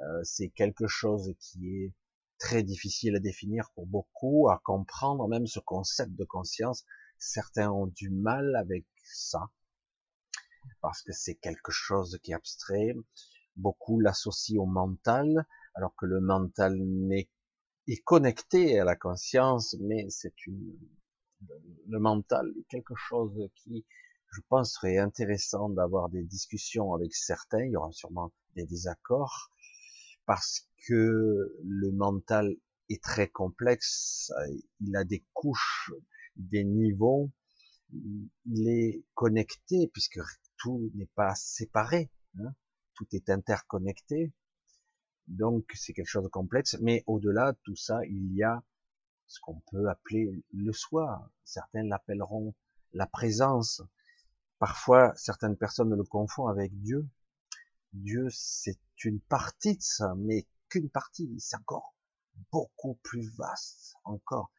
euh, 0.00 0.20
c'est 0.22 0.48
quelque 0.48 0.86
chose 0.86 1.34
qui 1.38 1.68
est 1.68 1.92
très 2.38 2.62
difficile 2.62 3.16
à 3.16 3.20
définir 3.20 3.70
pour 3.74 3.86
beaucoup, 3.86 4.48
à 4.50 4.60
comprendre 4.64 5.28
même 5.28 5.46
ce 5.46 5.60
concept 5.60 6.12
de 6.12 6.24
conscience. 6.24 6.84
Certains 7.18 7.70
ont 7.70 7.86
du 7.86 8.10
mal 8.10 8.56
avec 8.56 8.86
ça, 9.02 9.50
parce 10.80 11.02
que 11.02 11.12
c'est 11.12 11.36
quelque 11.36 11.72
chose 11.72 12.18
qui 12.22 12.32
est 12.32 12.34
abstrait. 12.34 12.94
Beaucoup 13.56 14.00
l'associent 14.00 14.62
au 14.62 14.66
mental, 14.66 15.46
alors 15.74 15.94
que 15.96 16.06
le 16.06 16.20
mental 16.20 16.76
n'est 16.76 17.28
est 17.86 18.02
connecté 18.02 18.78
à 18.80 18.84
la 18.84 18.96
conscience, 18.96 19.76
mais 19.80 20.06
c'est 20.08 20.46
une 20.46 20.76
le 21.88 21.98
mental 21.98 22.50
est 22.58 22.64
quelque 22.68 22.94
chose 22.94 23.50
qui, 23.56 23.84
je 24.32 24.40
pense, 24.48 24.72
serait 24.74 24.98
intéressant 24.98 25.68
d'avoir 25.68 26.08
des 26.08 26.22
discussions 26.24 26.94
avec 26.94 27.14
certains. 27.14 27.64
Il 27.64 27.72
y 27.72 27.76
aura 27.76 27.92
sûrement 27.92 28.32
des 28.56 28.64
désaccords, 28.64 29.50
parce 30.26 30.68
que 30.86 31.54
le 31.62 31.92
mental 31.92 32.56
est 32.88 33.02
très 33.02 33.28
complexe, 33.28 34.32
il 34.80 34.96
a 34.96 35.04
des 35.04 35.24
couches, 35.32 35.92
des 36.36 36.64
niveaux, 36.64 37.30
il 37.92 38.68
est 38.68 39.04
connecté 39.14 39.88
puisque 39.92 40.20
tout 40.56 40.90
n'est 40.94 41.10
pas 41.14 41.34
séparé, 41.34 42.10
hein. 42.38 42.54
Tout 42.94 43.06
est 43.12 43.30
interconnecté. 43.30 44.32
Donc 45.26 45.70
c'est 45.74 45.92
quelque 45.92 46.08
chose 46.08 46.24
de 46.24 46.28
complexe, 46.28 46.76
mais 46.80 47.02
au-delà 47.06 47.52
de 47.52 47.58
tout 47.64 47.76
ça, 47.76 48.04
il 48.06 48.34
y 48.34 48.42
a 48.42 48.62
ce 49.26 49.40
qu'on 49.40 49.60
peut 49.70 49.88
appeler 49.88 50.44
le 50.52 50.72
soi. 50.72 51.30
Certains 51.44 51.82
l'appelleront 51.82 52.54
la 52.92 53.06
présence. 53.06 53.82
Parfois, 54.58 55.12
certaines 55.16 55.56
personnes 55.56 55.94
le 55.94 56.04
confondent 56.04 56.50
avec 56.50 56.78
Dieu. 56.80 57.08
Dieu, 57.92 58.28
c'est 58.30 58.78
une 59.04 59.20
partie 59.20 59.76
de 59.76 59.82
ça, 59.82 60.14
mais 60.16 60.46
qu'une 60.68 60.90
partie, 60.90 61.34
c'est 61.38 61.56
encore 61.56 61.94
beaucoup 62.50 62.98
plus 63.02 63.28
vaste, 63.36 63.94
encore. 64.04 64.50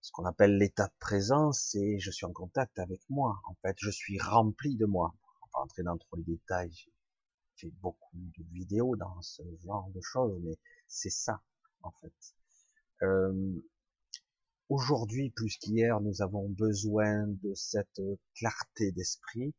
Ce 0.00 0.10
qu'on 0.10 0.24
appelle 0.24 0.56
l'état 0.58 0.88
de 0.88 0.94
présence, 0.98 1.60
c'est 1.70 1.98
je 1.98 2.10
suis 2.10 2.26
en 2.26 2.32
contact 2.32 2.78
avec 2.78 3.00
moi. 3.08 3.40
En 3.44 3.54
fait, 3.62 3.76
je 3.78 3.90
suis 3.90 4.18
rempli 4.18 4.76
de 4.76 4.86
moi. 4.86 5.14
On 5.42 5.58
va 5.58 5.64
entrer 5.64 5.82
dans 5.82 5.96
trop 5.96 6.16
les 6.16 6.24
détails. 6.24 6.74
Fait 7.56 7.72
beaucoup 7.80 8.16
de 8.16 8.44
vidéos 8.52 8.96
dans 8.96 9.20
ce 9.22 9.42
genre 9.64 9.88
de 9.90 10.00
choses, 10.00 10.40
mais 10.42 10.56
c'est 10.86 11.10
ça, 11.10 11.42
en 11.82 11.92
fait. 12.00 12.12
Euh, 13.02 13.62
Aujourd'hui, 14.74 15.28
plus 15.28 15.58
qu'hier, 15.58 16.00
nous 16.00 16.22
avons 16.22 16.48
besoin 16.48 17.26
de 17.26 17.52
cette 17.52 18.00
clarté 18.34 18.90
d'esprit 18.90 19.54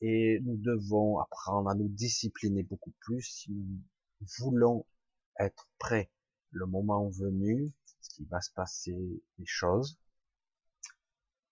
et 0.00 0.40
nous 0.40 0.56
devons 0.56 1.18
apprendre 1.18 1.68
à 1.68 1.74
nous 1.74 1.88
discipliner 1.88 2.62
beaucoup 2.62 2.94
plus 3.00 3.20
si 3.20 3.52
nous 3.52 3.82
voulons 4.38 4.86
être 5.38 5.68
prêts 5.78 6.10
le 6.52 6.64
moment 6.64 7.10
venu, 7.10 7.70
ce 8.00 8.08
qui 8.14 8.24
va 8.24 8.40
se 8.40 8.50
passer 8.52 8.96
des 9.36 9.44
choses. 9.44 9.98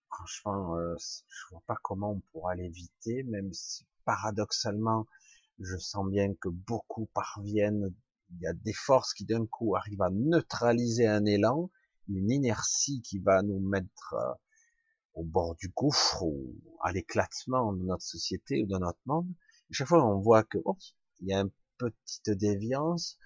Franchement, 0.09 0.75
euh, 0.79 0.97
je 0.99 1.43
vois 1.51 1.63
pas 1.67 1.77
comment 1.83 2.13
on 2.13 2.21
pourra 2.33 2.55
l'éviter, 2.55 3.23
même 3.25 3.53
si 3.53 3.85
paradoxalement, 4.07 5.07
je 5.59 5.77
sens 5.77 6.09
bien 6.09 6.35
que 6.35 6.49
beaucoup 6.49 7.07
parviennent. 7.15 7.95
Il 8.31 8.41
y 8.41 8.47
a 8.47 8.53
des 8.53 8.73
forces 8.73 9.15
qui 9.15 9.25
d'un 9.25 9.47
coup 9.47 9.75
arrivent 9.77 10.03
à 10.03 10.11
neutraliser 10.11 11.07
un 11.07 11.25
élan, 11.25 11.71
une 12.09 12.31
inertie 12.31 13.03
qui 13.03 13.19
va 13.19 13.43
nous 13.43 13.61
mettre 13.61 14.15
euh, 14.15 14.35
au 15.15 15.25
bord 15.25 15.57
du 15.57 15.69
gouffre 15.69 16.23
ou 16.23 16.55
à 16.83 16.93
l'éclatement 16.93 17.73
de 17.73 17.83
notre 17.85 18.05
société 18.05 18.63
ou 18.63 18.67
de 18.67 18.79
notre 18.79 19.01
monde. 19.07 19.29
chaque 19.71 19.89
fois, 19.89 20.05
on 20.05 20.21
voit 20.21 20.45
que 20.45 20.59
il 21.21 21.29
y 21.29 21.33
a 21.33 21.41
une 21.41 21.51
petite 21.79 22.31
déviance. 22.31 23.19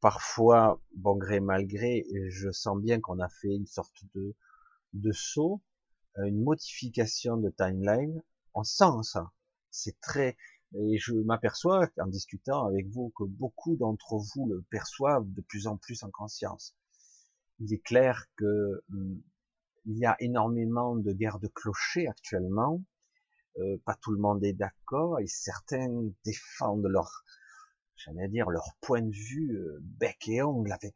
Parfois, 0.00 0.80
bon 0.94 1.16
gré 1.16 1.40
mal 1.40 1.66
gré, 1.66 2.04
je 2.28 2.50
sens 2.50 2.78
bien 2.80 3.00
qu'on 3.00 3.18
a 3.20 3.28
fait 3.28 3.54
une 3.54 3.66
sorte 3.66 4.04
de 4.14 4.34
de 4.92 5.12
saut, 5.12 5.62
euh, 6.18 6.24
une 6.24 6.42
modification 6.42 7.36
de 7.36 7.50
timeline. 7.50 8.22
On 8.54 8.64
sent 8.64 9.02
ça. 9.02 9.32
C'est 9.70 10.00
très 10.00 10.36
et 10.78 10.98
je 10.98 11.14
m'aperçois 11.14 11.88
en 11.98 12.06
discutant 12.06 12.66
avec 12.66 12.88
vous 12.88 13.12
que 13.16 13.24
beaucoup 13.24 13.76
d'entre 13.76 14.16
vous 14.16 14.48
le 14.48 14.62
perçoivent 14.70 15.26
de 15.32 15.40
plus 15.42 15.66
en 15.66 15.76
plus 15.76 16.02
en 16.02 16.10
conscience. 16.10 16.76
Il 17.60 17.72
est 17.72 17.82
clair 17.82 18.26
que 18.36 18.82
hum, 18.92 19.22
il 19.86 19.98
y 19.98 20.04
a 20.04 20.16
énormément 20.20 20.96
de 20.96 21.12
guerres 21.12 21.38
de 21.38 21.48
clochers 21.48 22.08
actuellement. 22.08 22.82
Euh, 23.58 23.78
pas 23.86 23.96
tout 24.02 24.12
le 24.12 24.18
monde 24.18 24.44
est 24.44 24.52
d'accord 24.52 25.18
et 25.20 25.26
certains 25.26 25.88
défendent 26.24 26.88
leur, 26.88 27.24
j'allais 27.94 28.28
dire, 28.28 28.50
leur 28.50 28.76
point 28.82 29.00
de 29.00 29.14
vue 29.14 29.56
euh, 29.56 29.78
bec 29.80 30.28
et 30.28 30.42
ongle 30.42 30.72
avec 30.72 30.94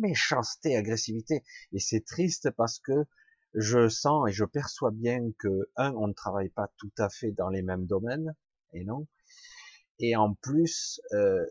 méchanceté, 0.00 0.74
agressivité. 0.74 1.44
Et 1.72 1.78
c'est 1.78 2.04
triste 2.04 2.50
parce 2.52 2.80
que 2.80 3.04
je 3.54 3.88
sens 3.88 4.28
et 4.28 4.32
je 4.32 4.44
perçois 4.44 4.90
bien 4.90 5.30
que 5.38 5.70
un, 5.76 5.92
on 5.94 6.08
ne 6.08 6.12
travaille 6.12 6.50
pas 6.50 6.72
tout 6.78 6.92
à 6.98 7.08
fait 7.08 7.30
dans 7.30 7.50
les 7.50 7.62
mêmes 7.62 7.86
domaines 7.86 8.34
et 8.76 8.84
non. 8.84 9.06
Et 9.98 10.16
en 10.16 10.34
plus, 10.34 11.00
euh, 11.12 11.44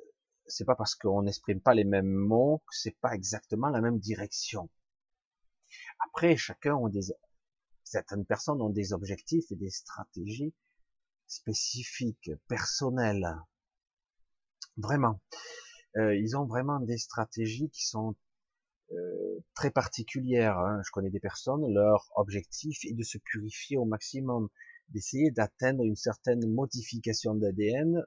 c'est 0.45 0.65
pas 0.65 0.75
parce 0.75 0.95
qu'on 0.95 1.23
n'exprime 1.23 1.61
pas 1.61 1.73
les 1.73 1.83
mêmes 1.83 2.13
mots 2.13 2.59
que 2.67 2.75
c'est 2.75 2.97
pas 3.01 3.13
exactement 3.13 3.69
la 3.69 3.81
même 3.81 3.99
direction. 3.99 4.69
Après, 6.07 6.37
chacun 6.37 6.75
ont 6.75 6.89
des, 6.89 7.11
certaines 7.83 8.25
personnes 8.25 8.61
ont 8.61 8.69
des 8.69 8.93
objectifs 8.93 9.51
et 9.51 9.55
des 9.55 9.71
stratégies 9.71 10.53
spécifiques, 11.27 12.31
personnelles. 12.47 13.27
Vraiment. 14.77 15.21
Euh, 15.97 16.15
ils 16.15 16.35
ont 16.37 16.45
vraiment 16.45 16.79
des 16.79 16.97
stratégies 16.97 17.69
qui 17.69 17.85
sont 17.85 18.15
euh, 18.91 19.39
très 19.55 19.71
particulières. 19.71 20.59
Hein. 20.59 20.81
Je 20.85 20.91
connais 20.91 21.09
des 21.09 21.19
personnes, 21.19 21.73
leur 21.73 22.11
objectif 22.15 22.77
est 22.85 22.93
de 22.93 23.03
se 23.03 23.17
purifier 23.17 23.77
au 23.77 23.85
maximum, 23.85 24.49
d'essayer 24.89 25.31
d'atteindre 25.31 25.83
une 25.83 25.95
certaine 25.95 26.47
modification 26.51 27.35
d'ADN 27.35 28.03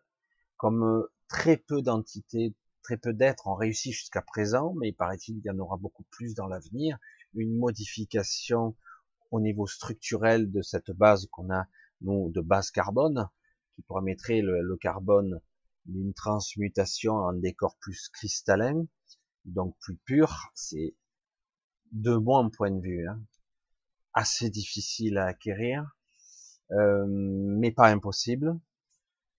comme 0.57 0.85
euh, 0.85 1.13
très 1.29 1.57
peu 1.57 1.83
d'entités, 1.83 2.55
très 2.83 2.97
peu 2.97 3.13
d'êtres 3.13 3.47
ont 3.47 3.55
réussi 3.55 3.93
jusqu'à 3.93 4.23
présent, 4.23 4.75
mais 4.75 4.89
il 4.89 4.95
paraît-il 4.95 5.37
qu'il 5.37 5.47
y 5.47 5.51
en 5.51 5.59
aura 5.59 5.77
beaucoup 5.77 6.05
plus 6.11 6.35
dans 6.35 6.47
l'avenir, 6.47 6.99
une 7.35 7.57
modification 7.57 8.77
au 9.31 9.41
niveau 9.41 9.67
structurel 9.67 10.51
de 10.51 10.63
cette 10.63 10.91
base 10.91 11.27
qu'on 11.31 11.53
a, 11.53 11.67
nous, 12.01 12.31
de 12.31 12.41
base 12.41 12.71
carbone, 12.71 13.29
qui 13.75 13.83
permettrait 13.83 14.41
le, 14.41 14.77
carbone 14.77 15.41
d'une 15.85 16.15
transmutation 16.15 17.15
en 17.15 17.33
des 17.35 17.55
corps 17.55 17.77
plus 17.79 18.09
cristallins, 18.09 18.87
donc 19.45 19.77
plus 19.81 19.97
purs. 19.97 20.51
C'est, 20.55 20.95
de 21.93 22.17
mon 22.17 22.51
point 22.51 22.71
de 22.71 22.81
vue, 22.81 23.07
hein, 23.07 23.21
assez 24.15 24.51
difficile 24.51 25.19
à 25.19 25.27
acquérir, 25.27 25.98
euh, 26.73 27.05
mais 27.09 27.71
pas 27.71 27.89
impossible. 27.89 28.59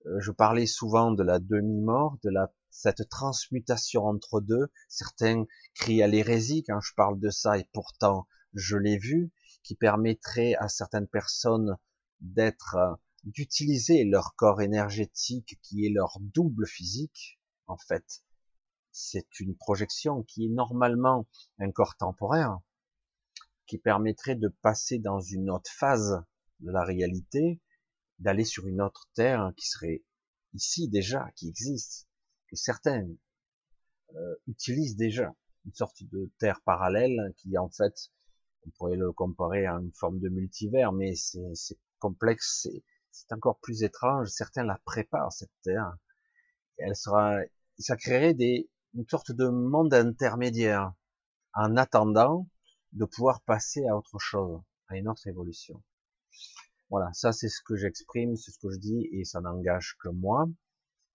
Euh, 0.06 0.20
je 0.20 0.32
parlais 0.32 0.66
souvent 0.66 1.12
de 1.12 1.24
la 1.24 1.40
demi-mort, 1.40 2.18
de 2.24 2.30
la 2.30 2.52
cette 2.72 3.10
transmutation 3.10 4.06
entre 4.06 4.42
deux. 4.42 4.72
Certains 4.88 5.46
crient 5.76 6.04
à 6.04 6.08
l'hérésie 6.08 6.64
quand 6.64 6.80
je 6.80 6.94
parle 6.94 7.20
de 7.20 7.30
ça, 7.30 7.58
et 7.58 7.68
pourtant 7.74 8.28
je 8.54 8.78
l'ai 8.78 8.98
vu, 8.98 9.32
qui 9.64 9.76
permettrait 9.76 10.56
à 10.56 10.70
certaines 10.70 11.08
personnes 11.08 11.78
d'être, 12.22 12.76
euh, 12.76 12.94
d'utiliser 13.24 14.06
leur 14.06 14.36
corps 14.36 14.62
énergétique 14.62 15.60
qui 15.62 15.86
est 15.86 15.90
leur 15.90 16.18
double 16.20 16.68
physique. 16.68 17.40
En 17.68 17.78
fait, 17.78 18.24
c'est 18.92 19.40
une 19.40 19.56
projection 19.56 20.24
qui 20.24 20.46
est 20.46 20.50
normalement 20.50 21.28
un 21.60 21.72
corps 21.72 21.96
temporaire, 21.96 22.60
qui 23.68 23.78
permettrait 23.78 24.36
de 24.36 24.48
passer 24.62 25.00
dans 25.00 25.20
une 25.20 25.50
autre 25.50 25.72
phase 25.72 26.24
de 26.60 26.72
la 26.72 26.84
réalité, 26.84 27.62
d'aller 28.20 28.46
sur 28.46 28.68
une 28.68 28.82
autre 28.82 29.10
terre 29.14 29.52
qui 29.58 29.68
serait 29.68 30.04
ici 30.54 30.90
déjà, 30.90 31.30
qui 31.36 31.48
existe, 31.48 32.08
que 32.48 32.56
certains 32.56 33.08
euh, 34.16 34.36
utilisent 34.48 34.96
déjà, 34.96 35.34
une 35.66 35.74
sorte 35.74 36.04
de 36.04 36.32
terre 36.40 36.62
parallèle 36.62 37.34
qui 37.38 37.58
en 37.58 37.70
fait, 37.70 38.12
on 38.66 38.70
pourrait 38.72 38.98
le 38.98 39.12
comparer 39.12 39.66
à 39.66 39.74
une 39.74 39.94
forme 39.94 40.20
de 40.20 40.30
multivers, 40.30 40.92
mais 40.92 41.16
c'est 41.16 41.80
complexe, 42.00 42.68
c'est 43.12 43.32
encore 43.32 43.60
plus 43.60 43.84
étrange. 43.84 44.30
Certains 44.30 44.64
la 44.64 44.80
préparent 44.86 45.32
cette 45.32 45.52
terre, 45.64 45.96
elle 46.78 46.96
sera, 46.96 47.38
ça 47.78 47.96
créerait 47.96 48.34
des, 48.34 48.70
une 48.96 49.08
sorte 49.08 49.32
de 49.32 49.48
monde 49.48 49.94
intermédiaire 49.94 50.94
en 51.54 51.78
attendant 51.78 52.48
de 52.94 53.06
pouvoir 53.06 53.42
passer 53.42 53.86
à 53.88 53.96
autre 53.96 54.18
chose, 54.20 54.62
à 54.88 54.98
une 54.98 55.08
autre 55.08 55.28
évolution. 55.28 55.82
Voilà, 56.90 57.12
ça 57.14 57.32
c'est 57.32 57.50
ce 57.50 57.62
que 57.64 57.76
j'exprime, 57.76 58.36
c'est 58.36 58.52
ce 58.52 58.60
que 58.60 58.72
je 58.72 58.80
dis, 58.80 59.08
et 59.12 59.24
ça 59.24 59.42
n'engage 59.42 59.96
que 60.02 60.10
moi, 60.10 60.50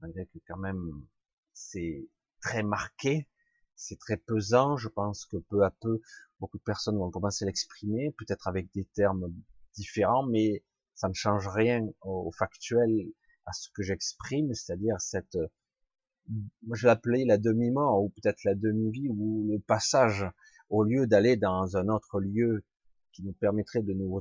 malgré 0.00 0.26
que 0.26 0.38
quand 0.46 0.58
même 0.58 1.04
c'est 1.52 2.08
très 2.40 2.62
marqué, 2.62 3.28
c'est 3.74 3.98
très 3.98 4.16
pesant, 4.16 4.76
je 4.76 4.88
pense 4.88 5.26
que 5.26 5.36
peu 5.36 5.64
à 5.64 5.70
peu, 5.70 6.00
beaucoup 6.38 6.58
de 6.58 6.62
personnes 6.62 6.96
vont 6.96 7.10
commencer 7.10 7.44
à 7.44 7.46
l'exprimer, 7.46 8.14
peut-être 8.18 8.46
avec 8.46 8.72
des 8.72 8.84
termes 8.94 9.34
différents, 9.74 10.24
mais 10.24 10.64
ça 10.94 11.08
ne 11.08 11.14
change 11.14 11.48
rien 11.48 11.88
au, 12.02 12.30
factuel, 12.30 13.12
à 13.46 13.52
ce 13.52 13.68
que 13.70 13.82
j'exprime, 13.82 14.54
c'est-à-dire 14.54 15.00
cette, 15.00 15.36
moi 16.62 16.76
je 16.76 16.86
l'appelais 16.86 17.24
la 17.24 17.36
demi-mort, 17.36 18.02
ou 18.02 18.10
peut-être 18.10 18.44
la 18.44 18.54
demi-vie, 18.54 19.08
ou 19.08 19.48
le 19.50 19.58
passage, 19.58 20.24
au 20.68 20.84
lieu 20.84 21.08
d'aller 21.08 21.36
dans 21.36 21.76
un 21.76 21.88
autre 21.88 22.20
lieu 22.20 22.64
qui 23.14 23.22
nous 23.22 23.32
permettrait 23.32 23.82
de 23.82 23.92
nous 23.92 24.20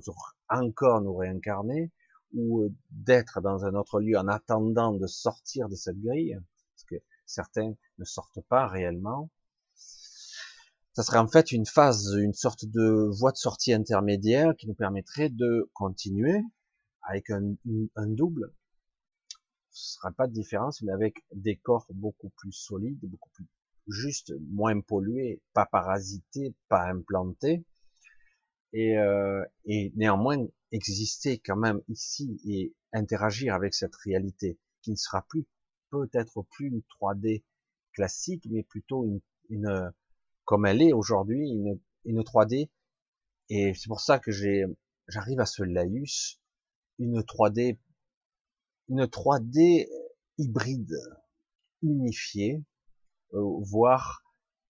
encore 0.50 1.02
nous 1.02 1.16
réincarner 1.16 1.92
ou 2.34 2.62
euh, 2.62 2.74
d'être 2.92 3.42
dans 3.42 3.66
un 3.66 3.76
autre 3.76 4.00
lieu 4.00 4.18
en 4.18 4.28
attendant 4.28 4.94
de 4.94 5.08
sortir 5.08 5.68
de 5.70 5.76
cette 5.76 6.00
grille, 6.00 6.38
parce 6.76 6.84
que 6.86 6.96
certains 7.26 7.74
ne 7.98 8.06
sortent 8.06 8.42
pas 8.48 8.68
réellement. 8.68 9.30
Ça 10.94 11.04
serait 11.04 11.18
en 11.18 11.28
fait 11.28 11.52
une 11.52 11.66
phase, 11.66 12.14
une 12.16 12.34
sorte 12.34 12.66
de 12.66 13.10
voie 13.18 13.32
de 13.32 13.38
sortie 13.38 13.74
intermédiaire 13.74 14.56
qui 14.58 14.68
nous 14.68 14.76
permettrait 14.76 15.30
de 15.30 15.70
continuer 15.74 16.42
avec 17.02 17.30
un, 17.32 17.56
un 17.96 18.08
double. 18.08 18.54
Ce 19.72 19.96
sera 19.96 20.12
pas 20.12 20.28
de 20.28 20.34
différence, 20.34 20.84
mais 20.84 20.92
avec 20.92 21.26
des 21.34 21.58
corps 21.58 21.88
beaucoup 21.90 22.30
plus 22.38 22.52
solides, 22.52 23.00
beaucoup 23.02 23.32
plus 23.32 23.48
justes, 23.88 24.34
moins 24.52 24.80
pollués, 24.82 25.42
pas 25.54 25.66
parasités, 25.66 26.56
pas 26.70 26.86
implantés, 26.86 27.66
et, 28.74 28.98
euh, 28.98 29.44
et 29.66 29.94
néanmoins 29.96 30.46
exister 30.72 31.40
quand 31.40 31.56
même 31.56 31.82
ici 31.88 32.42
et 32.46 32.74
interagir 32.92 33.54
avec 33.54 33.74
cette 33.74 33.96
réalité 33.96 34.58
qui 34.82 34.92
ne 34.92 34.96
sera 34.96 35.26
plus 35.30 35.46
peut-être 35.92 36.42
plus 36.50 36.68
une 36.68 36.82
3D 37.00 37.44
classique, 37.94 38.48
mais 38.50 38.64
plutôt 38.64 39.06
une, 39.06 39.22
une 39.50 39.94
comme 40.46 40.66
elle 40.66 40.82
est 40.82 40.94
aujourd'hui, 40.94 41.50
une, 41.50 41.80
une 42.06 42.22
3D. 42.22 42.70
Et 43.50 43.74
c'est 43.74 43.88
pour 43.88 44.02
ça 44.02 44.20
que 44.20 44.32
j'ai, 44.32 44.66
j'arrive 45.08 45.40
à 45.40 45.46
ce 45.46 45.64
laïus, 45.64 46.42
une 46.98 47.22
3D, 47.22 47.78
une 48.90 49.06
3D 49.06 49.88
hybride, 50.38 50.96
unifiée, 51.82 52.64
euh, 53.34 53.42
voire 53.62 54.24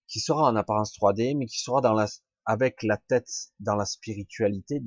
qui 0.07 0.19
sera 0.19 0.43
en 0.43 0.55
apparence 0.55 0.93
3D, 0.97 1.37
mais 1.37 1.45
qui 1.45 1.59
sera 1.59 1.81
dans 1.81 1.93
la, 1.93 2.07
avec 2.45 2.83
la 2.83 2.97
tête 2.97 3.51
dans 3.59 3.75
la 3.75 3.85
spiritualité. 3.85 4.81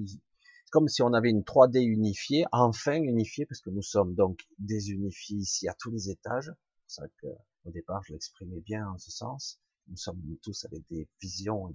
Comme 0.71 0.89
si 0.89 1.03
on 1.03 1.13
avait 1.13 1.31
une 1.31 1.43
3D 1.43 1.83
unifiée, 1.83 2.45
enfin 2.53 2.95
unifiée, 2.95 3.47
parce 3.47 3.61
que 3.61 3.71
nous 3.71 3.83
sommes 3.83 4.15
donc 4.15 4.41
désunifiés 4.59 5.39
ici 5.39 5.69
à 5.69 5.75
tous 5.75 5.91
les 5.91 6.11
étages. 6.11 6.53
C'est 6.87 7.03
ça 7.03 7.09
que, 7.21 7.29
au 7.65 7.71
départ, 7.71 8.03
je 8.05 8.13
l'exprimais 8.13 8.61
bien 8.61 8.89
en 8.89 8.99
ce 8.99 9.11
sens. 9.11 9.61
Nous 9.89 9.97
sommes 9.97 10.21
tous 10.43 10.65
avec 10.65 10.83
des 10.89 11.09
visions 11.21 11.73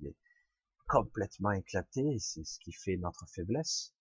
complètement 0.88 1.52
éclatées, 1.52 2.14
et 2.16 2.20
c'est 2.20 2.44
ce 2.44 2.60
qui 2.60 2.74
fait 2.74 2.98
notre 2.98 3.26
faiblesse. 3.28 3.94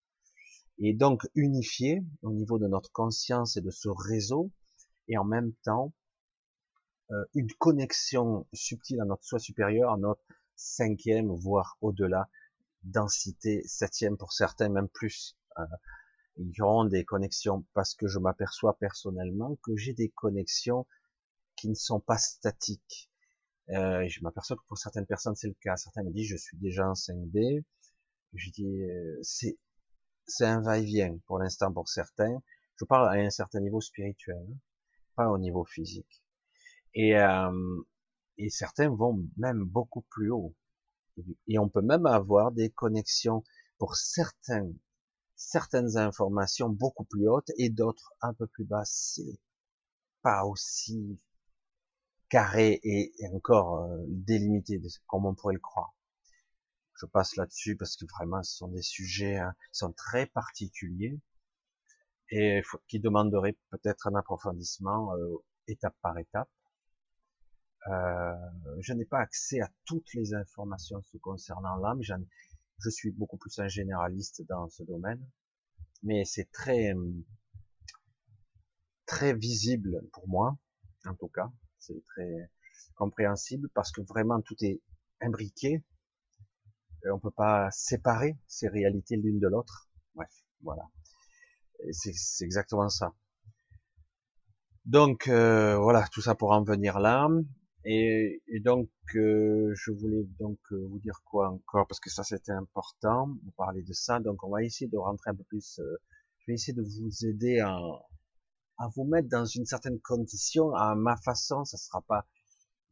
Et 0.78 0.94
donc 0.94 1.28
unifié 1.34 2.02
au 2.22 2.32
niveau 2.32 2.58
de 2.58 2.66
notre 2.66 2.90
conscience 2.90 3.56
et 3.56 3.60
de 3.60 3.70
ce 3.70 3.88
réseau, 3.88 4.50
et 5.08 5.18
en 5.18 5.24
même 5.24 5.52
temps 5.62 5.92
euh, 7.12 7.24
une 7.34 7.52
connexion 7.54 8.46
subtile 8.52 9.00
à 9.00 9.04
notre 9.04 9.24
soi 9.24 9.38
supérieur, 9.38 9.92
à 9.92 9.98
notre 9.98 10.22
cinquième, 10.60 11.32
voire 11.32 11.76
au-delà, 11.80 12.28
densité 12.82 13.62
septième 13.66 14.16
pour 14.16 14.32
certains, 14.32 14.68
même 14.68 14.88
plus. 14.88 15.36
Euh, 15.58 15.64
ils 16.36 16.62
auront 16.62 16.84
des 16.84 17.04
connexions 17.04 17.64
parce 17.74 17.94
que 17.94 18.06
je 18.06 18.18
m'aperçois 18.18 18.78
personnellement 18.78 19.56
que 19.62 19.76
j'ai 19.76 19.92
des 19.92 20.08
connexions 20.10 20.86
qui 21.56 21.68
ne 21.68 21.74
sont 21.74 22.00
pas 22.00 22.18
statiques. 22.18 23.10
Euh, 23.70 24.06
je 24.08 24.22
m'aperçois 24.22 24.56
que 24.56 24.62
pour 24.66 24.78
certaines 24.78 25.06
personnes 25.06 25.34
c'est 25.34 25.48
le 25.48 25.56
cas. 25.60 25.76
Certains 25.76 26.02
me 26.02 26.10
disent 26.10 26.28
je 26.28 26.36
suis 26.36 26.56
déjà 26.56 26.88
en 26.88 26.94
5D. 26.94 27.62
Je 28.34 28.50
dis 28.50 28.82
euh, 28.82 29.18
c'est 29.22 29.58
c'est 30.26 30.46
un 30.46 30.60
va-et-vient 30.62 31.18
pour 31.26 31.38
l'instant 31.38 31.72
pour 31.72 31.88
certains. 31.88 32.42
Je 32.76 32.84
parle 32.84 33.08
à 33.08 33.20
un 33.20 33.30
certain 33.30 33.60
niveau 33.60 33.80
spirituel, 33.80 34.38
hein, 34.38 34.56
pas 35.16 35.28
au 35.28 35.38
niveau 35.38 35.64
physique. 35.64 36.22
Et 36.94 37.16
euh, 37.16 37.82
et 38.38 38.50
certains 38.50 38.88
vont 38.88 39.22
même 39.36 39.64
beaucoup 39.64 40.02
plus 40.02 40.30
haut. 40.30 40.54
Et 41.46 41.58
on 41.58 41.68
peut 41.68 41.82
même 41.82 42.06
avoir 42.06 42.52
des 42.52 42.70
connexions 42.70 43.44
pour 43.78 43.96
certains, 43.96 44.70
certaines 45.36 45.96
informations 45.96 46.68
beaucoup 46.68 47.04
plus 47.04 47.28
hautes 47.28 47.50
et 47.58 47.68
d'autres 47.70 48.14
un 48.22 48.32
peu 48.34 48.46
plus 48.46 48.64
basses. 48.64 49.12
C'est 49.16 49.38
pas 50.22 50.44
aussi 50.44 51.18
carré 52.28 52.80
et, 52.84 53.12
encore 53.32 53.84
euh, 53.84 54.04
délimité 54.08 54.80
comme 55.06 55.26
on 55.26 55.34
pourrait 55.34 55.54
le 55.54 55.60
croire. 55.60 55.94
Je 56.94 57.06
passe 57.06 57.36
là-dessus 57.36 57.76
parce 57.76 57.96
que 57.96 58.04
vraiment 58.06 58.42
ce 58.42 58.56
sont 58.56 58.68
des 58.68 58.82
sujets 58.82 59.36
hein, 59.38 59.54
qui 59.72 59.78
sont 59.78 59.92
très 59.92 60.26
particuliers 60.26 61.18
et 62.30 62.62
qui 62.88 63.00
demanderaient 63.00 63.56
peut-être 63.70 64.06
un 64.06 64.14
approfondissement 64.14 65.14
euh, 65.16 65.36
étape 65.66 65.96
par 66.02 66.16
étape. 66.18 66.48
Euh, 67.88 68.34
je 68.80 68.92
n'ai 68.92 69.04
pas 69.04 69.20
accès 69.20 69.60
à 69.60 69.70
toutes 69.84 70.12
les 70.14 70.34
informations 70.34 71.02
concernant 71.22 71.76
l'âme. 71.76 72.02
Je 72.02 72.90
suis 72.90 73.10
beaucoup 73.10 73.36
plus 73.36 73.58
un 73.58 73.68
généraliste 73.68 74.42
dans 74.48 74.68
ce 74.68 74.82
domaine, 74.82 75.24
mais 76.02 76.24
c'est 76.24 76.50
très 76.52 76.94
très 79.06 79.34
visible 79.34 80.02
pour 80.12 80.28
moi, 80.28 80.56
en 81.06 81.14
tout 81.14 81.28
cas. 81.28 81.50
C'est 81.78 82.04
très 82.04 82.50
compréhensible 82.94 83.68
parce 83.74 83.90
que 83.92 84.02
vraiment 84.02 84.40
tout 84.40 84.56
est 84.60 84.80
imbriqué. 85.20 85.82
Et 87.04 87.10
on 87.10 87.18
peut 87.18 87.30
pas 87.30 87.70
séparer 87.70 88.38
ces 88.46 88.68
réalités 88.68 89.16
l'une 89.16 89.40
de 89.40 89.48
l'autre. 89.48 89.88
Bref, 90.14 90.30
voilà. 90.62 90.82
C'est 91.92 92.44
exactement 92.44 92.90
ça. 92.90 93.14
Donc 94.84 95.28
euh, 95.28 95.76
voilà, 95.78 96.06
tout 96.12 96.20
ça 96.20 96.34
pour 96.34 96.52
en 96.52 96.62
venir 96.62 96.98
là. 97.00 97.28
Et, 97.84 98.42
donc, 98.62 98.90
euh, 99.14 99.72
je 99.74 99.90
voulais 99.92 100.24
donc 100.38 100.58
euh, 100.72 100.86
vous 100.90 100.98
dire 100.98 101.22
quoi 101.24 101.48
encore, 101.50 101.86
parce 101.86 102.00
que 102.00 102.10
ça 102.10 102.22
c'était 102.24 102.52
important, 102.52 103.28
vous 103.28 103.52
parler 103.56 103.82
de 103.82 103.92
ça. 103.92 104.20
Donc, 104.20 104.44
on 104.44 104.50
va 104.50 104.62
essayer 104.62 104.90
de 104.90 104.98
rentrer 104.98 105.30
un 105.30 105.34
peu 105.34 105.44
plus. 105.44 105.78
Euh, 105.78 105.96
je 106.40 106.52
vais 106.52 106.54
essayer 106.54 106.74
de 106.74 106.82
vous 106.82 107.26
aider 107.26 107.60
à, 107.60 107.76
à 108.78 108.88
vous 108.94 109.04
mettre 109.04 109.28
dans 109.28 109.46
une 109.46 109.64
certaine 109.64 109.98
condition, 110.00 110.74
à 110.74 110.94
ma 110.94 111.16
façon, 111.16 111.64
ça 111.64 111.78
sera 111.78 112.02
pas 112.02 112.26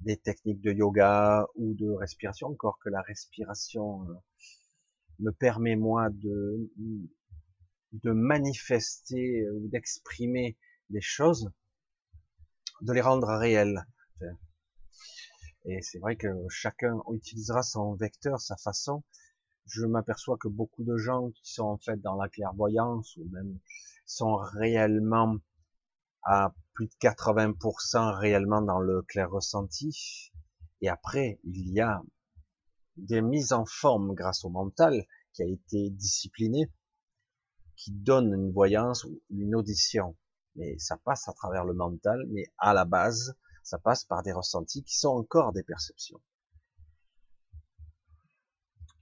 des 0.01 0.16
techniques 0.16 0.61
de 0.61 0.72
yoga 0.72 1.46
ou 1.57 1.74
de 1.74 1.90
respiration, 1.90 2.48
encore 2.48 2.79
que 2.79 2.88
la 2.88 3.03
respiration 3.03 4.09
euh, 4.09 4.14
me 5.18 5.33
permet 5.33 5.77
moi 5.77 6.09
de, 6.11 6.70
de 7.92 8.12
manifester 8.12 9.51
ou 9.51 9.68
d'exprimer 9.68 10.57
des 10.88 11.01
choses, 11.01 11.51
de 12.81 12.92
les 12.92 13.01
rendre 13.01 13.29
réelles. 13.29 13.85
Et 15.70 15.83
c'est 15.83 15.98
vrai 15.98 16.16
que 16.16 16.28
chacun 16.48 16.98
utilisera 17.12 17.62
son 17.62 17.94
vecteur, 17.94 18.40
sa 18.40 18.57
façon. 18.57 19.04
Je 19.66 19.85
m'aperçois 19.85 20.38
que 20.38 20.48
beaucoup 20.48 20.83
de 20.83 20.96
gens 20.96 21.31
qui 21.31 21.52
sont 21.52 21.66
en 21.66 21.76
fait 21.76 22.00
dans 22.00 22.16
la 22.16 22.31
clairvoyance 22.31 23.14
ou 23.18 23.28
même 23.31 23.59
sont 24.07 24.37
réellement 24.37 25.37
à 26.22 26.54
plus 26.72 26.87
de 26.87 26.94
80% 26.94 28.18
réellement 28.18 28.62
dans 28.62 28.78
le 28.78 29.02
clair 29.02 29.31
ressenti. 29.31 30.33
Et 30.81 30.88
après, 30.88 31.38
il 31.44 31.70
y 31.70 31.83
a 31.83 32.02
des 32.96 33.20
mises 33.20 33.52
en 33.52 33.66
forme 33.66 34.14
grâce 34.14 34.46
au 34.46 34.48
mental 34.48 35.04
qui 35.35 35.42
a 35.42 35.46
été 35.46 35.90
discipliné, 35.90 36.72
qui 37.76 37.92
donne 37.92 38.33
une 38.33 38.52
voyance 38.52 39.04
ou 39.04 39.20
une 39.28 39.54
audition. 39.54 40.16
Mais 40.57 40.78
ça 40.78 40.96
passe 40.96 41.28
à 41.28 41.35
travers 41.35 41.66
le 41.66 41.74
mental, 41.74 42.24
mais 42.31 42.46
à 42.57 42.72
la 42.72 42.87
base, 42.87 43.37
ça 43.68 43.78
passe 43.78 44.04
par 44.04 44.22
des 44.22 44.33
ressentis 44.33 44.83
qui 44.83 44.96
sont 44.96 45.11
encore 45.11 45.52
des 45.52 45.62
perceptions. 45.62 46.20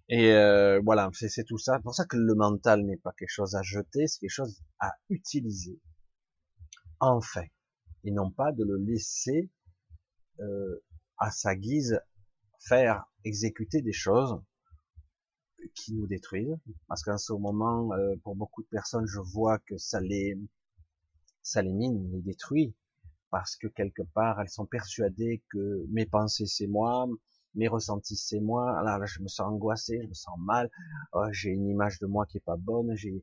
Et 0.09 0.33
euh, 0.33 0.81
voilà, 0.85 1.11
c'est 1.13 1.45
tout 1.45 1.59
ça. 1.59 1.77
C'est 1.77 1.83
pour 1.83 1.95
ça 1.95 2.05
que 2.05 2.17
le 2.17 2.35
mental 2.35 2.85
n'est 2.85 2.97
pas 2.97 3.13
quelque 3.19 3.33
chose 3.33 3.57
à 3.57 3.63
jeter, 3.63 4.07
c'est 4.07 4.21
quelque 4.21 4.31
chose 4.31 4.63
à 4.79 4.93
utiliser. 5.09 5.81
Enfin 7.01 7.45
et 8.07 8.13
non 8.13 8.31
pas 8.31 8.53
de 8.53 8.65
le 8.65 8.77
laisser 8.77 9.51
euh, 10.41 10.85
à 11.19 11.31
sa 11.31 11.57
guise 11.57 12.01
faire 12.61 13.05
exécuter 13.25 13.83
des 13.83 13.93
choses 13.93 14.41
qui 15.75 15.93
nous 15.93 16.07
détruisent. 16.07 16.57
Parce 16.87 17.03
qu'en 17.03 17.19
ce 17.19 17.33
moment, 17.33 17.93
euh, 17.93 18.15
pour 18.23 18.37
beaucoup 18.37 18.63
de 18.63 18.69
personnes, 18.69 19.07
je 19.07 19.19
vois 19.19 19.59
que 19.59 19.77
ça 19.77 20.01
les, 20.01 20.39
ça 21.43 21.63
les 21.63 21.73
mine, 21.73 22.11
les 22.13 22.23
détruit, 22.23 22.75
parce 23.37 23.55
que 23.57 23.67
quelque 23.67 24.03
part, 24.15 24.41
elles 24.41 24.49
sont 24.49 24.65
persuadées 24.65 25.45
que 25.51 25.85
mes 25.91 26.07
pensées 26.07 26.47
c'est 26.47 26.67
moi, 26.67 27.07
mes 27.55 27.69
ressentis 27.69 28.17
c'est 28.17 28.41
moi. 28.41 28.83
Là, 28.83 28.99
je 29.05 29.21
me 29.21 29.29
sens 29.29 29.53
angoissé, 29.53 30.01
je 30.03 30.09
me 30.09 30.15
sens 30.15 30.39
mal, 30.39 30.71
oh, 31.13 31.27
j'ai 31.33 31.51
une 31.51 31.69
image 31.69 31.99
de 31.99 32.07
moi 32.07 32.25
qui 32.25 32.39
est 32.39 32.47
pas 32.47 32.57
bonne, 32.57 32.95
j'ai 32.95 33.23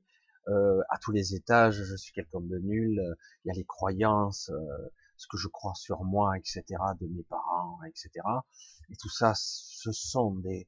euh, 0.50 0.82
à 0.92 1.00
tous 1.00 1.12
les 1.12 1.34
étages, 1.34 1.82
je 1.82 1.96
suis 1.96 2.14
quelqu'un 2.14 2.42
de 2.42 2.60
nul, 2.60 3.02
il 3.44 3.48
y 3.48 3.50
a 3.50 3.56
les 3.56 3.66
croyances, 3.66 4.52
euh, 4.52 4.92
ce 5.18 5.26
que 5.26 5.38
je 5.38 5.48
crois 5.48 5.74
sur 5.74 6.04
moi, 6.04 6.38
etc., 6.38 6.64
de 7.02 7.08
mes 7.08 7.24
parents, 7.24 7.80
etc. 7.88 8.12
Et 8.92 8.96
tout 8.98 9.10
ça, 9.10 9.34
ce 9.36 9.92
sont 9.92 10.36
des, 10.36 10.68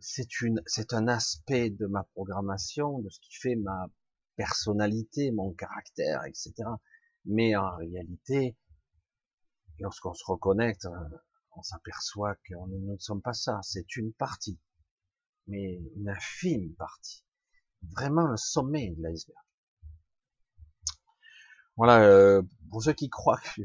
c'est 0.00 0.40
une, 0.40 0.62
c'est 0.64 0.94
un 0.94 1.06
aspect 1.06 1.68
de 1.68 1.84
ma 1.84 2.04
programmation, 2.14 3.00
de 3.00 3.10
ce 3.10 3.20
qui 3.20 3.34
fait 3.34 3.56
ma 3.56 3.90
personnalité, 4.36 5.32
mon 5.32 5.52
caractère, 5.52 6.24
etc. 6.24 6.52
Mais 7.26 7.56
en 7.56 7.76
réalité, 7.76 8.56
lorsqu'on 9.78 10.14
se 10.14 10.24
reconnecte, 10.24 10.86
on 11.56 11.62
s'aperçoit 11.62 12.36
qu'on 12.48 12.66
ne 12.66 12.96
sommes 12.98 13.22
pas 13.22 13.32
ça. 13.32 13.60
C'est 13.62 13.96
une 13.96 14.12
partie, 14.12 14.58
mais 15.46 15.80
une 15.96 16.08
infime 16.08 16.74
partie 16.74 17.24
vraiment 17.92 18.26
le 18.26 18.36
sommet 18.36 18.90
de 18.96 19.02
l'iceberg. 19.02 19.38
Voilà, 21.76 22.04
euh, 22.04 22.42
pour 22.70 22.82
ceux 22.82 22.92
qui 22.92 23.08
croient 23.08 23.40
que 23.56 23.62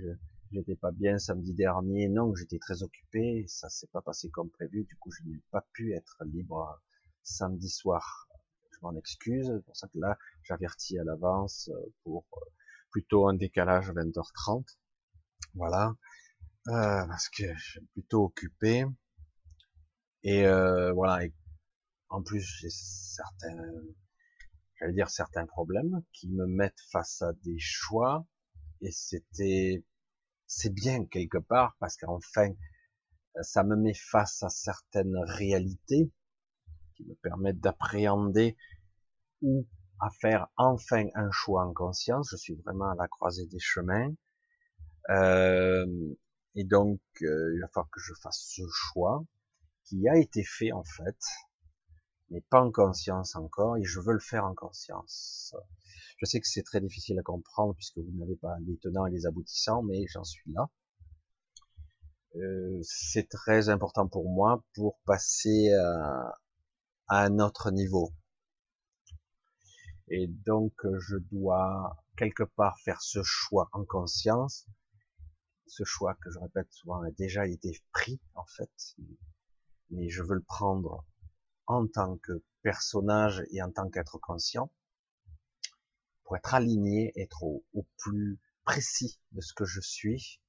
j'étais 0.52 0.76
pas 0.76 0.92
bien 0.92 1.20
samedi 1.20 1.54
dernier, 1.54 2.10
non, 2.10 2.34
j'étais 2.36 2.58
très 2.58 2.82
occupé, 2.82 3.46
ça 3.48 3.70
s'est 3.70 3.88
pas 3.88 4.02
passé 4.02 4.30
comme 4.30 4.50
prévu, 4.50 4.84
du 4.84 4.96
coup 4.98 5.12
je 5.12 5.24
n'ai 5.24 5.40
pas 5.52 5.66
pu 5.74 5.94
être 5.94 6.24
libre 6.26 6.82
samedi 7.22 7.70
soir. 7.70 8.28
Je 8.72 8.80
m'en 8.82 8.96
excuse, 8.96 9.52
c'est 9.54 9.66
pour 9.66 9.78
ça 9.78 9.88
que 9.88 10.00
là 10.00 10.18
j'avertis 10.44 10.98
à 10.98 11.04
l'avance 11.04 11.70
euh, 11.72 11.94
pour 12.04 12.26
euh, 12.34 12.46
plutôt 12.92 13.28
un 13.28 13.34
décalage 13.34 13.92
20h30. 13.92 14.66
Voilà, 15.56 15.94
euh, 16.68 17.06
parce 17.08 17.30
que 17.30 17.44
je 17.56 17.72
suis 17.72 17.86
plutôt 17.94 18.26
occupé. 18.26 18.86
Et 20.24 20.46
euh, 20.46 20.92
voilà, 20.94 21.26
en 22.10 22.22
plus 22.22 22.42
j'ai 22.42 22.70
certains 22.70 23.56
j'allais 24.80 24.94
dire 24.94 25.10
certains 25.10 25.46
problèmes 25.46 26.02
qui 26.14 26.30
me 26.30 26.46
mettent 26.46 26.82
face 26.92 27.22
à 27.22 27.34
des 27.44 27.60
choix 27.60 28.26
et 28.82 28.92
c'était 28.92 29.86
c'est 30.48 30.74
bien 30.74 31.06
quelque 31.06 31.38
part 31.38 31.76
parce 31.80 31.98
qu'enfin 31.98 32.52
ça 33.42 33.64
me 33.64 33.76
met 33.76 33.94
face 33.94 34.44
à 34.44 34.50
certaines 34.50 35.18
réalités 35.18 36.12
qui 36.96 37.06
me 37.06 37.16
permettent 37.16 37.60
d'appréhender 37.60 38.58
ou 39.42 39.68
à 40.00 40.10
faire 40.10 40.48
enfin 40.58 41.06
un 41.16 41.32
choix 41.32 41.66
en 41.66 41.74
conscience. 41.74 42.30
Je 42.32 42.38
suis 42.38 42.56
vraiment 42.56 42.92
à 42.92 42.96
la 42.96 43.08
croisée 43.08 43.46
des 43.48 43.60
chemins. 43.60 44.14
Euh, 45.10 45.86
et 46.56 46.64
donc, 46.64 47.00
euh, 47.22 47.54
il 47.56 47.62
va 47.62 47.68
falloir 47.68 47.90
que 47.90 48.00
je 48.00 48.14
fasse 48.22 48.54
ce 48.56 48.64
choix 48.70 49.24
qui 49.86 50.08
a 50.08 50.18
été 50.18 50.44
fait 50.44 50.72
en 50.72 50.84
fait 50.84 51.18
mais 52.32 52.42
pas 52.50 52.62
en 52.62 52.72
conscience 52.72 53.36
encore, 53.36 53.78
et 53.78 53.84
je 53.84 54.00
veux 54.00 54.14
le 54.14 54.20
faire 54.20 54.46
en 54.46 54.54
conscience. 54.54 55.56
Je 56.18 56.26
sais 56.26 56.40
que 56.40 56.48
c'est 56.48 56.64
très 56.64 56.82
difficile 56.82 57.18
à 57.20 57.24
comprendre 57.24 57.74
puisque 57.76 57.98
vous 57.98 58.12
n'avez 58.18 58.36
pas 58.36 58.56
les 58.66 58.78
tenants 58.78 59.06
et 59.06 59.12
les 59.12 59.26
aboutissants, 59.26 59.82
mais 59.84 60.06
j'en 60.08 60.24
suis 60.24 60.52
là. 60.52 60.70
Euh, 62.36 62.80
c'est 62.84 63.28
très 63.28 63.70
important 63.70 64.08
pour 64.08 64.30
moi 64.30 64.64
pour 64.76 65.00
passer 65.06 65.74
à, 65.74 66.38
à, 67.08 67.24
un 67.24 67.40
autre 67.40 67.72
niveau. 67.72 68.12
Et 70.10 70.28
donc 70.28 70.74
je 71.00 71.18
dois 71.18 72.04
quelque 72.18 72.44
part 72.44 72.80
faire 72.80 73.02
ce 73.02 73.22
choix 73.24 73.70
en 73.74 73.86
conscience, 73.86 74.68
ce 75.68 75.84
choix 75.84 76.16
que 76.16 76.32
je 76.32 76.40
répète 76.40 76.72
souvent 76.72 77.02
a 77.02 77.12
déjà 77.12 77.48
été 77.48 77.72
pris 77.92 78.20
en 78.34 78.46
fait, 78.46 78.72
mais 79.92 80.10
je 80.10 80.24
veux 80.24 80.36
le 80.36 80.44
prendre 80.44 81.06
en 81.68 81.88
tant 81.88 82.18
que 82.18 82.44
personnage 82.64 83.44
et 83.52 83.62
en 83.62 83.72
tant 83.72 83.90
qu'être 83.90 84.18
conscient, 84.18 84.72
pour 86.24 86.36
être 86.38 86.54
aligné, 86.54 87.14
être 87.16 87.44
au, 87.44 87.64
plus 87.98 88.40
précis 88.66 89.20
de 89.32 89.42
ce 89.42 89.54
que 89.54 89.66
je 89.66 89.80
suis. 89.80 90.42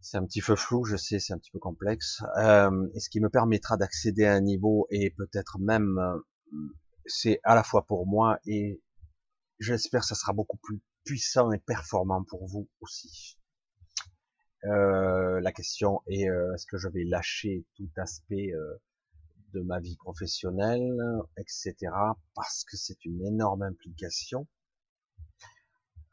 C'est 0.00 0.16
un 0.16 0.24
petit 0.24 0.40
peu 0.40 0.56
flou, 0.56 0.84
je 0.84 0.96
sais, 0.96 1.18
c'est 1.18 1.34
un 1.34 1.38
petit 1.38 1.50
peu 1.50 1.58
complexe, 1.58 2.22
euh, 2.38 2.88
et 2.94 3.00
ce 3.00 3.10
qui 3.10 3.20
me 3.20 3.28
permettra 3.28 3.76
d'accéder 3.76 4.24
à 4.24 4.32
un 4.32 4.40
niveau 4.40 4.86
et 4.90 5.10
peut-être 5.10 5.58
même, 5.58 5.98
euh, 5.98 6.18
c'est 7.06 7.40
à 7.44 7.54
la 7.54 7.62
fois 7.62 7.86
pour 7.86 8.06
moi 8.06 8.38
et 8.46 8.82
j'espère 9.58 10.00
que 10.00 10.06
ça 10.06 10.14
sera 10.14 10.32
beaucoup 10.32 10.58
plus 10.58 10.80
puissant 11.04 11.52
et 11.52 11.58
performant 11.58 12.24
pour 12.24 12.46
vous 12.46 12.68
aussi. 12.80 13.38
Euh, 14.64 15.40
la 15.40 15.52
question 15.52 16.02
est 16.06 16.24
est-ce 16.24 16.66
que 16.66 16.76
je 16.76 16.88
vais 16.88 17.04
lâcher 17.04 17.64
tout 17.76 17.88
aspect 17.96 18.52
de 19.52 19.60
ma 19.60 19.80
vie 19.80 19.96
professionnelle, 19.96 20.96
etc. 21.36 21.74
Parce 22.34 22.64
que 22.64 22.76
c'est 22.76 23.04
une 23.04 23.24
énorme 23.26 23.62
implication. 23.62 24.46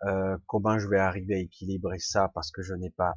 Euh, 0.03 0.37
comment 0.45 0.77
je 0.77 0.87
vais 0.87 0.99
arriver 0.99 1.35
à 1.35 1.39
équilibrer 1.39 1.99
ça 1.99 2.29
Parce 2.33 2.51
que 2.51 2.61
je 2.61 2.73
n'ai 2.73 2.91
pas 2.91 3.15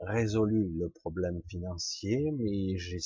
résolu 0.00 0.68
le 0.78 0.88
problème 0.90 1.40
financier, 1.48 2.32
mais 2.32 2.76
j'ai, 2.78 2.98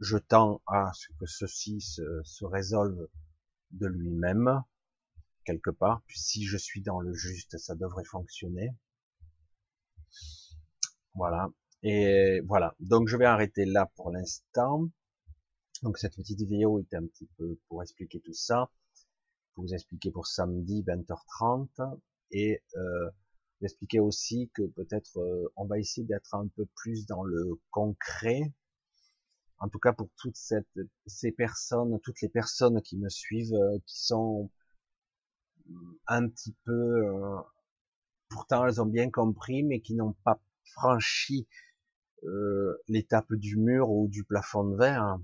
je 0.00 0.18
tends 0.18 0.62
à 0.66 0.90
ce 0.94 1.08
que 1.18 1.26
ceci 1.26 1.80
se, 1.80 2.22
se 2.24 2.44
résolve 2.44 3.08
de 3.72 3.86
lui-même 3.86 4.62
quelque 5.44 5.70
part. 5.70 6.02
Puis 6.06 6.18
si 6.18 6.44
je 6.44 6.56
suis 6.56 6.82
dans 6.82 7.00
le 7.00 7.12
juste, 7.14 7.58
ça 7.58 7.74
devrait 7.74 8.04
fonctionner. 8.04 8.70
Voilà. 11.14 11.48
Et 11.82 12.40
voilà. 12.46 12.74
Donc 12.80 13.08
je 13.08 13.16
vais 13.16 13.24
arrêter 13.24 13.64
là 13.64 13.90
pour 13.96 14.10
l'instant. 14.10 14.88
Donc 15.82 15.98
cette 15.98 16.16
petite 16.16 16.40
vidéo 16.40 16.80
était 16.80 16.96
un 16.96 17.06
petit 17.06 17.28
peu 17.36 17.58
pour 17.68 17.82
expliquer 17.82 18.20
tout 18.20 18.32
ça, 18.32 18.70
pour 19.54 19.64
vous 19.64 19.74
expliquer 19.74 20.10
pour 20.10 20.26
samedi 20.26 20.82
20h30 20.82 21.98
et 22.32 22.62
euh, 22.76 23.10
expliquer 23.62 24.00
aussi 24.00 24.50
que 24.54 24.62
peut-être 24.62 25.18
euh, 25.18 25.52
on 25.56 25.66
va 25.66 25.78
essayer 25.78 26.06
d'être 26.06 26.34
un 26.34 26.48
peu 26.48 26.66
plus 26.74 27.06
dans 27.06 27.22
le 27.22 27.60
concret. 27.70 28.52
En 29.60 29.68
tout 29.68 29.78
cas 29.78 29.92
pour 29.92 30.08
toutes 30.16 30.36
ces 31.06 31.32
personnes, 31.32 31.98
toutes 32.00 32.20
les 32.22 32.28
personnes 32.28 32.80
qui 32.82 32.96
me 32.96 33.08
suivent, 33.08 33.54
euh, 33.54 33.78
qui 33.86 34.00
sont 34.04 34.50
un 36.08 36.28
petit 36.28 36.54
peu, 36.64 36.72
euh, 36.72 37.36
pourtant 38.30 38.66
elles 38.66 38.80
ont 38.80 38.86
bien 38.86 39.10
compris, 39.10 39.62
mais 39.62 39.80
qui 39.80 39.94
n'ont 39.94 40.14
pas 40.24 40.40
franchi 40.64 41.48
l'étape 42.88 43.32
du 43.34 43.56
mur 43.56 43.90
ou 43.90 44.08
du 44.08 44.24
plafond 44.24 44.64
de 44.64 44.76
verre 44.76 45.18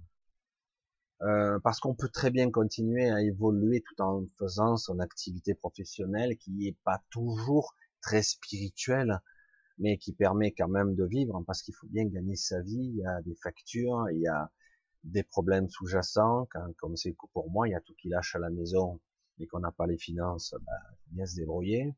Euh, 1.23 1.59
parce 1.61 1.81
qu'on 1.81 1.95
peut 1.95 2.09
très 2.09 2.31
bien 2.31 2.51
continuer 2.51 3.09
à 3.11 3.23
évoluer 3.23 3.83
tout 3.83 4.01
en 4.03 4.25
faisant 4.39 4.77
son 4.77 4.99
activité 5.01 5.55
professionnelle 5.55 6.37
qui 6.37 6.69
est 6.69 6.77
pas 6.85 7.03
toujours 7.11 7.75
très 8.03 8.23
spirituelle, 8.23 9.21
mais 9.79 9.99
qui 9.99 10.13
permet 10.13 10.53
quand 10.53 10.69
même 10.69 10.95
de 10.95 11.05
vivre, 11.05 11.43
parce 11.47 11.63
qu'il 11.63 11.75
faut 11.75 11.89
bien 11.89 12.05
gagner 12.07 12.37
sa 12.37 12.61
vie, 12.63 12.93
il 12.93 12.97
y 12.97 13.07
a 13.07 13.23
des 13.23 13.35
factures, 13.43 14.07
il 14.13 14.21
y 14.21 14.29
a 14.29 14.51
des 15.05 15.23
problèmes 15.23 15.69
sous-jacents, 15.69 16.49
comme 16.79 16.97
c'est 16.97 17.15
pour 17.33 17.51
moi, 17.51 17.69
il 17.69 17.73
y 17.73 17.75
a 17.75 17.81
tout 17.81 17.95
qui 18.01 18.09
lâche 18.09 18.35
à 18.37 18.39
la 18.39 18.51
maison 18.51 19.01
et 19.39 19.47
qu'on 19.47 19.61
n'a 19.61 19.73
pas 19.73 19.87
les 19.87 19.99
finances, 19.99 20.55
ben, 20.61 20.73
bien 21.09 21.27
se 21.27 21.37
débrouiller. 21.37 21.93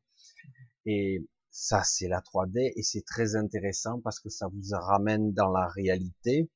Et 0.85 1.25
ça, 1.49 1.83
c'est 1.83 2.07
la 2.07 2.21
3D 2.21 2.73
et 2.75 2.83
c'est 2.83 3.05
très 3.05 3.35
intéressant 3.35 3.99
parce 4.01 4.19
que 4.19 4.29
ça 4.29 4.47
vous 4.47 4.61
ramène 4.71 5.33
dans 5.33 5.51
la 5.51 5.67
réalité, 5.67 6.49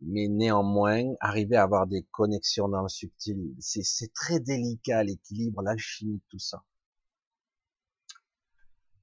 mais 0.00 0.28
néanmoins, 0.28 1.14
arriver 1.20 1.56
à 1.56 1.62
avoir 1.62 1.86
des 1.86 2.02
connexions 2.10 2.68
dans 2.68 2.82
le 2.82 2.88
subtil, 2.88 3.54
c'est 3.60 4.12
très 4.12 4.40
délicat 4.40 5.04
l'équilibre, 5.04 5.62
l'alchimie, 5.62 6.20
tout 6.28 6.38
ça. 6.38 6.62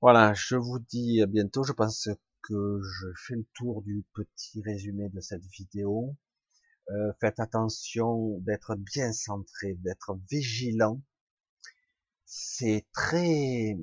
Voilà, 0.02 0.34
je 0.34 0.56
vous 0.56 0.80
dis 0.80 1.22
à 1.22 1.26
bientôt. 1.26 1.64
Je 1.64 1.74
pense 1.74 2.08
que 2.44 2.82
je 2.82 3.08
fais 3.18 3.36
le 3.36 3.46
tour 3.54 3.82
du 3.82 4.06
petit 4.14 4.62
résumé 4.62 5.10
de 5.10 5.20
cette 5.20 5.44
vidéo. 5.48 6.16
Euh, 6.90 7.12
faites 7.20 7.42
attention 7.42 8.40
d'être 8.40 8.76
bien 8.76 9.12
centré, 9.12 9.74
d'être 9.80 10.18
vigilant. 10.30 11.02
C'est 12.26 12.88
très 12.94 13.78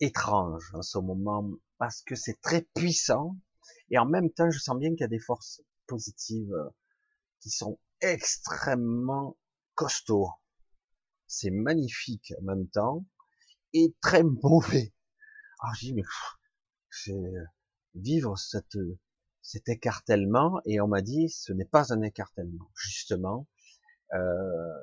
étrange 0.00 0.72
en 0.74 0.82
ce 0.82 0.98
moment 0.98 1.48
parce 1.78 2.02
que 2.02 2.16
c'est 2.16 2.40
très 2.40 2.62
puissant 2.74 3.36
et 3.90 3.98
en 3.98 4.06
même 4.06 4.30
temps 4.32 4.50
je 4.50 4.58
sens 4.58 4.76
bien 4.78 4.90
qu'il 4.90 5.02
y 5.02 5.04
a 5.04 5.08
des 5.08 5.20
forces 5.20 5.62
positives 5.86 6.52
qui 7.38 7.50
sont 7.50 7.78
extrêmement 8.00 9.36
costauds. 9.76 10.32
C'est 11.28 11.50
magnifique 11.50 12.32
en 12.40 12.42
même 12.42 12.68
temps 12.68 13.06
et 13.74 13.94
très 14.00 14.22
mauvais. 14.22 14.92
Alors 15.60 15.74
je 15.74 15.80
dis 15.86 15.94
mais 15.94 16.02
c'est 16.90 17.32
vivre 17.94 18.36
cette 18.38 18.78
cet 19.42 19.68
écartèlement. 19.68 20.60
Et 20.64 20.80
on 20.80 20.88
m'a 20.88 21.02
dit 21.02 21.28
ce 21.28 21.52
n'est 21.52 21.64
pas 21.64 21.92
un 21.92 22.02
écartèlement. 22.02 22.70
Justement 22.74 23.46
euh, 24.14 24.82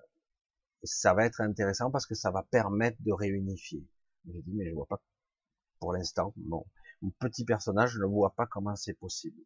ça 0.84 1.14
va 1.14 1.26
être 1.26 1.42
intéressant 1.42 1.92
parce 1.92 2.06
que 2.06 2.16
ça 2.16 2.32
va 2.32 2.44
permettre 2.44 2.98
de 3.02 3.12
réunifier. 3.12 3.86
J'ai 4.26 4.42
dit 4.42 4.54
mais 4.54 4.70
je 4.70 4.74
vois 4.74 4.88
pas 4.88 5.02
pour 5.80 5.94
l'instant 5.94 6.34
bon 6.36 6.66
mon 7.02 7.12
petit 7.12 7.46
personnage 7.46 7.98
ne 7.98 8.06
vois 8.06 8.36
pas 8.36 8.46
comment 8.46 8.76
c'est 8.76 8.94
possible. 8.94 9.42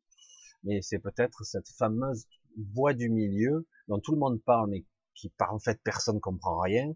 Mais 0.64 0.82
c'est 0.82 1.00
peut-être 1.00 1.44
cette 1.44 1.70
fameuse 1.70 2.26
voie 2.74 2.94
du 2.94 3.10
milieu 3.10 3.68
dont 3.88 4.00
tout 4.00 4.14
le 4.14 4.20
monde 4.20 4.42
parle 4.44 4.70
mais 4.70 4.86
qui 5.14 5.30
par 5.30 5.54
en 5.54 5.60
fait 5.60 5.80
personne 5.84 6.20
comprend 6.20 6.60
rien 6.60 6.96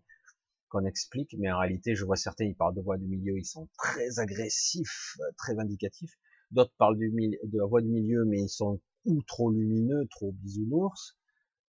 qu'on 0.70 0.86
explique 0.86 1.36
mais 1.40 1.52
en 1.52 1.60
réalité 1.60 1.96
je 1.96 2.06
vois 2.06 2.16
certains 2.16 2.46
ils 2.46 2.56
parlent 2.56 2.76
de 2.76 2.82
voie 2.82 2.98
du 2.98 3.08
milieu 3.08 3.38
ils 3.38 3.46
sont 3.46 3.68
très 3.78 4.20
agressifs 4.20 5.18
très 5.38 5.56
vindicatifs 5.56 6.18
D'autres 6.52 6.74
parlent 6.78 6.98
de 6.98 7.58
la 7.58 7.66
voie 7.66 7.82
du 7.82 7.90
milieu, 7.90 8.24
mais 8.26 8.42
ils 8.42 8.50
sont 8.50 8.80
ou 9.06 9.22
trop 9.24 9.52
lumineux, 9.52 10.08
trop 10.10 10.32
bisounours. 10.32 11.18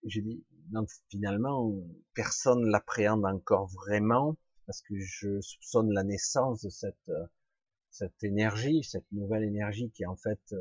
J'ai 0.05 0.23
dit, 0.23 0.45
finalement, 1.11 1.75
personne 2.15 2.65
l'appréhende 2.71 3.25
encore 3.25 3.67
vraiment, 3.69 4.37
parce 4.67 4.81
que 4.83 4.95
je 4.97 5.41
soupçonne 5.41 5.93
la 5.93 6.05
naissance 6.05 6.63
de 6.63 6.69
cette, 6.69 7.11
cette 7.91 8.23
énergie, 8.23 8.85
cette 8.85 9.11
nouvelle 9.11 9.43
énergie 9.43 9.91
qui 9.91 10.07
en 10.07 10.17
fait 10.17 10.41
euh, 10.53 10.59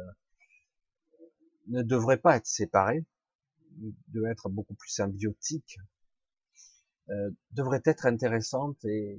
ne 1.67 1.83
devrait 1.83 2.17
pas 2.17 2.37
être 2.37 2.47
séparée, 2.47 3.05
devrait 4.07 4.31
être 4.31 4.49
beaucoup 4.49 4.73
plus 4.73 4.89
symbiotique, 4.89 5.77
euh, 7.09 7.31
devrait 7.51 7.81
être 7.85 8.05
intéressante 8.05 8.83
et 8.85 9.17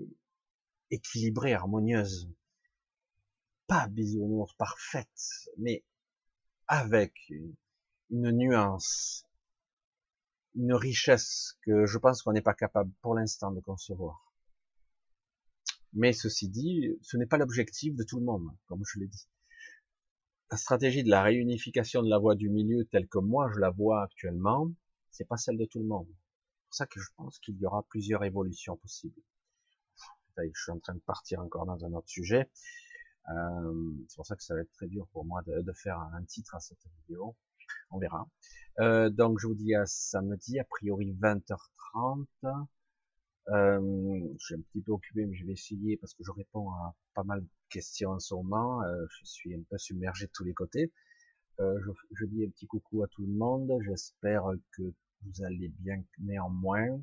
équilibrée, 0.91 1.55
harmonieuse 1.55 2.29
pas 3.69 3.87
bisounours 3.87 4.55
parfaite, 4.55 5.51
mais 5.59 5.85
avec 6.67 7.13
une 8.11 8.31
nuance, 8.31 9.27
une 10.55 10.73
richesse 10.73 11.59
que 11.63 11.85
je 11.85 11.99
pense 11.99 12.23
qu'on 12.23 12.33
n'est 12.33 12.41
pas 12.41 12.55
capable 12.55 12.91
pour 13.03 13.15
l'instant 13.15 13.53
de 13.53 13.61
concevoir. 13.61 14.33
Mais 15.93 16.15
ceci 16.15 16.49
dit, 16.49 16.97
ce 17.03 17.19
n'est 17.19 17.27
pas 17.27 17.37
l'objectif 17.37 17.95
de 17.95 18.05
tout 18.05 18.19
le 18.19 18.25
monde, 18.25 18.49
comme 18.67 18.83
je 18.87 19.01
l'ai 19.01 19.07
dit. 19.07 19.29
La 20.51 20.57
stratégie 20.57 21.05
de 21.05 21.11
la 21.11 21.23
réunification 21.23 22.03
de 22.03 22.09
la 22.09 22.19
voie 22.19 22.37
du 22.37 22.49
milieu 22.49 22.87
telle 22.87 23.07
que 23.07 23.19
moi 23.19 23.51
je 23.55 23.61
la 23.61 23.69
vois 23.69 24.03
actuellement, 24.03 24.73
c'est 25.11 25.29
pas 25.29 25.37
celle 25.37 25.59
de 25.59 25.67
tout 25.67 25.79
le 25.79 25.87
monde. 25.87 26.09
C'est 26.69 26.71
pour 26.71 26.77
ça 26.77 26.87
que 26.87 27.01
je 27.01 27.09
pense 27.17 27.39
qu'il 27.39 27.57
y 27.57 27.65
aura 27.65 27.83
plusieurs 27.85 28.25
évolutions 28.25 28.77
possibles. 28.77 29.23
Je 30.37 30.63
suis 30.63 30.71
en 30.71 30.79
train 30.79 30.95
de 30.95 31.01
partir 31.01 31.41
encore 31.41 31.65
dans 31.65 31.83
un 31.83 31.95
autre 31.95 32.11
sujet. 32.11 32.51
Euh, 33.31 33.93
c'est 34.07 34.17
pour 34.17 34.27
ça 34.27 34.37
que 34.37 34.43
ça 34.43 34.55
va 34.55 34.61
être 34.61 34.73
très 34.73 34.87
dur 34.87 35.09
pour 35.13 35.25
moi 35.25 35.41
de, 35.47 35.73
faire 35.73 35.99
un 35.99 36.23
titre 36.25 36.55
à 36.55 36.61
cette 36.61 36.79
vidéo. 37.01 37.35
On 37.91 37.99
verra. 37.99 38.29
Euh, 38.81 39.09
donc 39.09 39.39
je 39.41 39.47
vous 39.47 39.55
dis 39.55 39.75
à 39.75 39.87
samedi, 39.87 40.59
a 40.59 40.65
priori 40.65 41.15
20h30. 41.15 42.27
Euh, 43.49 44.29
je 44.39 44.45
suis 44.45 44.55
un 44.55 44.61
petit 44.61 44.83
peu 44.83 44.93
occupé, 44.93 45.25
mais 45.25 45.35
je 45.35 45.47
vais 45.47 45.53
essayer 45.53 45.97
parce 45.97 46.13
que 46.13 46.23
je 46.23 46.33
réponds 46.33 46.71
à 46.71 46.95
pas 47.15 47.25
mal 47.25 47.41
de 47.41 47.49
questions 47.71 48.11
en 48.11 48.19
ce 48.19 48.35
moment. 48.35 48.83
Je 49.09 49.25
suis 49.25 49.55
un 49.55 49.63
peu 49.71 49.79
submergé 49.79 50.27
de 50.27 50.33
tous 50.35 50.45
les 50.45 50.53
côtés. 50.53 50.93
Je, 51.59 52.27
dis 52.27 52.45
un 52.45 52.51
petit 52.51 52.67
coucou 52.67 53.03
à 53.05 53.09
tout 53.09 53.23
le 53.23 53.33
monde. 53.33 53.73
J'espère 53.81 54.45
que 54.77 54.93
vous 55.23 55.45
allez 55.45 55.69
bien 55.81 56.03
néanmoins. 56.19 57.01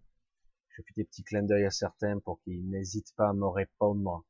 Je 0.70 0.82
fais 0.82 0.94
des 0.98 1.06
petits 1.06 1.24
clins 1.24 1.44
d'œil 1.44 1.66
à 1.66 1.72
certains 1.72 2.20
pour 2.20 2.42
qu'ils 2.42 2.70
n'hésitent 2.70 3.14
pas 3.16 3.30
à 3.30 3.34
me 3.34 3.48
répondre 3.48 4.26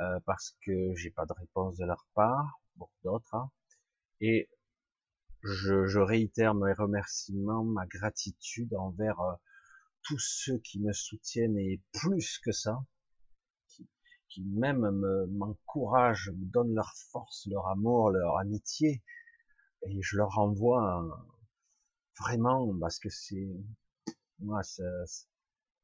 euh, 0.00 0.20
parce 0.26 0.56
que 0.64 0.94
j'ai 0.94 1.10
pas 1.10 1.24
de 1.26 1.32
réponse 1.32 1.76
de 1.76 1.86
leur 1.86 2.06
part, 2.14 2.60
pour 2.76 2.90
d'autres. 3.04 3.34
Hein. 3.34 3.50
Et 4.20 4.50
je, 5.42 5.98
réitère 5.98 6.54
mes 6.54 6.72
remerciements, 6.72 7.64
ma 7.64 7.86
gratitude 7.86 8.74
envers 8.74 9.20
euh, 9.20 9.34
tous 10.02 10.18
ceux 10.18 10.58
qui 10.58 10.80
me 10.80 10.92
soutiennent 10.92 11.58
et 11.58 11.80
plus 11.92 12.38
que 12.38 12.52
ça, 12.52 12.84
qui, 13.68 13.88
qui 14.28 14.42
même 14.42 14.90
m'encouragent, 15.30 16.30
me, 16.30 16.44
donnent 16.46 16.74
leur 16.74 16.92
force, 17.10 17.46
leur 17.50 17.66
amour, 17.68 18.10
leur 18.10 18.38
amitié, 18.38 19.02
et 19.86 20.02
je 20.02 20.16
leur 20.16 20.38
envoie 20.38 21.02
vraiment 22.18 22.76
parce 22.78 22.98
que 22.98 23.08
c'est 23.10 23.48
moi 24.38 24.62
ça, 24.62 24.84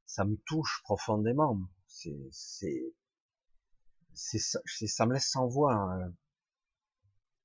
ça 0.07 0.25
me 0.25 0.37
touche 0.47 0.81
profondément. 0.85 1.59
C'est 1.87 2.19
c'est 4.15 4.39
ça, 4.39 4.61
ça 4.67 5.07
me 5.07 5.15
laisse 5.15 5.29
sans 5.29 5.47
voix. 5.47 5.75
Hein. 5.75 6.13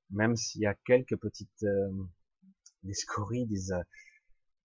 Même 0.10 0.36
s'il 0.36 0.62
y 0.62 0.66
a 0.66 0.74
quelques 0.86 1.18
petites 1.18 1.64
euh, 1.64 1.92
des 2.84 2.94
scories, 2.94 3.46
des 3.46 3.72
euh, 3.72 3.84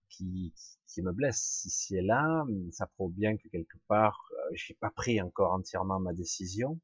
qui, 0.09 0.53
qui 0.87 1.01
me 1.01 1.11
blessent 1.11 1.65
ici 1.65 1.97
et 1.97 2.01
là, 2.01 2.45
ça 2.71 2.87
prouve 2.87 3.13
bien 3.13 3.35
que 3.37 3.47
quelque 3.49 3.77
part, 3.87 4.29
euh, 4.31 4.49
j'ai 4.53 4.75
pas 4.75 4.91
pris 4.91 5.21
encore 5.21 5.53
entièrement 5.53 5.99
ma 5.99 6.13
décision. 6.13 6.79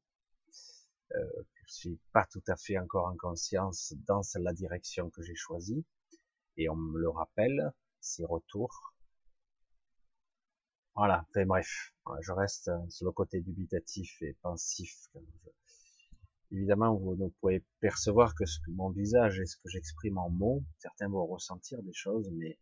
Euh, 1.14 1.42
je 1.66 1.72
suis 1.72 2.00
pas 2.12 2.26
tout 2.30 2.42
à 2.48 2.56
fait 2.56 2.78
encore 2.78 3.06
en 3.06 3.16
conscience 3.16 3.94
dans 4.06 4.22
la 4.36 4.52
direction 4.52 5.10
que 5.10 5.22
j'ai 5.22 5.34
choisie. 5.34 5.84
Et 6.60 6.68
on 6.68 6.76
me 6.76 7.00
le 7.00 7.08
rappelle, 7.08 7.72
ces 8.00 8.22
retours, 8.26 8.92
voilà, 10.94 11.24
enfin 11.30 11.46
bref, 11.46 11.94
je 12.20 12.32
reste 12.32 12.68
euh, 12.68 12.90
sur 12.90 13.06
le 13.06 13.12
côté 13.12 13.40
dubitatif 13.40 14.20
et 14.20 14.34
pensif. 14.42 15.08
Évidemment, 16.50 16.94
vous 16.94 17.16
ne 17.16 17.28
pouvez 17.40 17.64
percevoir 17.80 18.34
que, 18.34 18.44
ce 18.44 18.58
que 18.60 18.70
mon 18.72 18.90
visage 18.90 19.40
et 19.40 19.46
ce 19.46 19.56
que 19.56 19.70
j'exprime 19.70 20.18
en 20.18 20.28
mots. 20.28 20.62
Certains 20.78 21.08
vont 21.08 21.24
ressentir 21.24 21.82
des 21.82 21.94
choses, 21.94 22.28
mais 22.32 22.58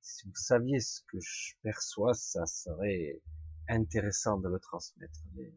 si 0.00 0.26
vous 0.26 0.34
saviez 0.34 0.80
ce 0.80 1.02
que 1.02 1.20
je 1.20 1.52
perçois, 1.62 2.14
ça 2.14 2.46
serait 2.46 3.20
intéressant 3.68 4.38
de 4.38 4.48
le 4.48 4.58
transmettre. 4.58 5.20
Mais 5.34 5.52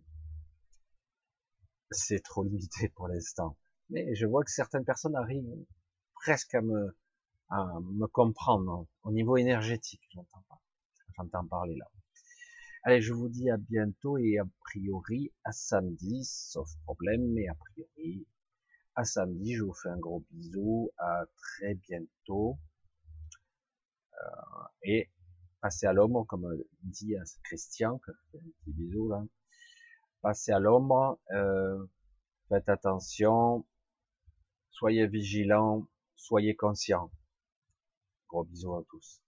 c'est 1.91 2.21
trop 2.21 2.43
limité 2.43 2.89
pour 2.89 3.07
l'instant. 3.07 3.57
Mais 3.89 4.13
je 4.15 4.25
vois 4.25 4.43
que 4.43 4.51
certaines 4.51 4.83
personnes 4.83 5.15
arrivent 5.15 5.65
presque 6.15 6.53
à 6.55 6.61
me, 6.61 6.93
me 7.51 8.07
comprendre 8.07 8.87
au 9.03 9.11
niveau 9.11 9.37
énergétique. 9.37 10.01
J'entends 10.13 10.43
pas. 10.49 10.61
J'entends 11.17 11.45
parler 11.47 11.75
là. 11.75 11.85
Allez, 12.83 13.01
je 13.01 13.13
vous 13.13 13.29
dis 13.29 13.49
à 13.49 13.57
bientôt 13.57 14.17
et 14.17 14.39
a 14.39 14.45
priori 14.61 15.31
à 15.43 15.51
samedi, 15.51 16.23
sauf 16.25 16.67
problème, 16.83 17.31
mais 17.33 17.47
a 17.47 17.53
priori 17.53 18.25
à 18.95 19.03
samedi. 19.03 19.55
Je 19.55 19.63
vous 19.63 19.73
fais 19.73 19.89
un 19.89 19.99
gros 19.99 20.25
bisou. 20.31 20.89
À 20.97 21.25
très 21.35 21.75
bientôt. 21.75 22.57
Euh, 24.13 24.67
et 24.83 25.09
passez 25.61 25.85
à 25.85 25.93
l'ombre, 25.93 26.25
comme 26.25 26.47
dit 26.83 27.15
Christian, 27.43 27.99
que 27.99 28.11
un 28.11 28.39
petit 28.39 28.71
bisou 28.73 29.09
là. 29.09 29.23
Passez 30.21 30.51
à 30.51 30.59
l'ombre. 30.59 31.19
Euh, 31.31 31.85
faites 32.49 32.69
attention. 32.69 33.65
Soyez 34.71 35.05
vigilants. 35.07 35.87
Soyez 36.15 36.55
conscients. 36.55 37.11
Gros 38.31 38.45
bisous 38.45 38.75
à 38.77 38.83
tous. 38.89 39.19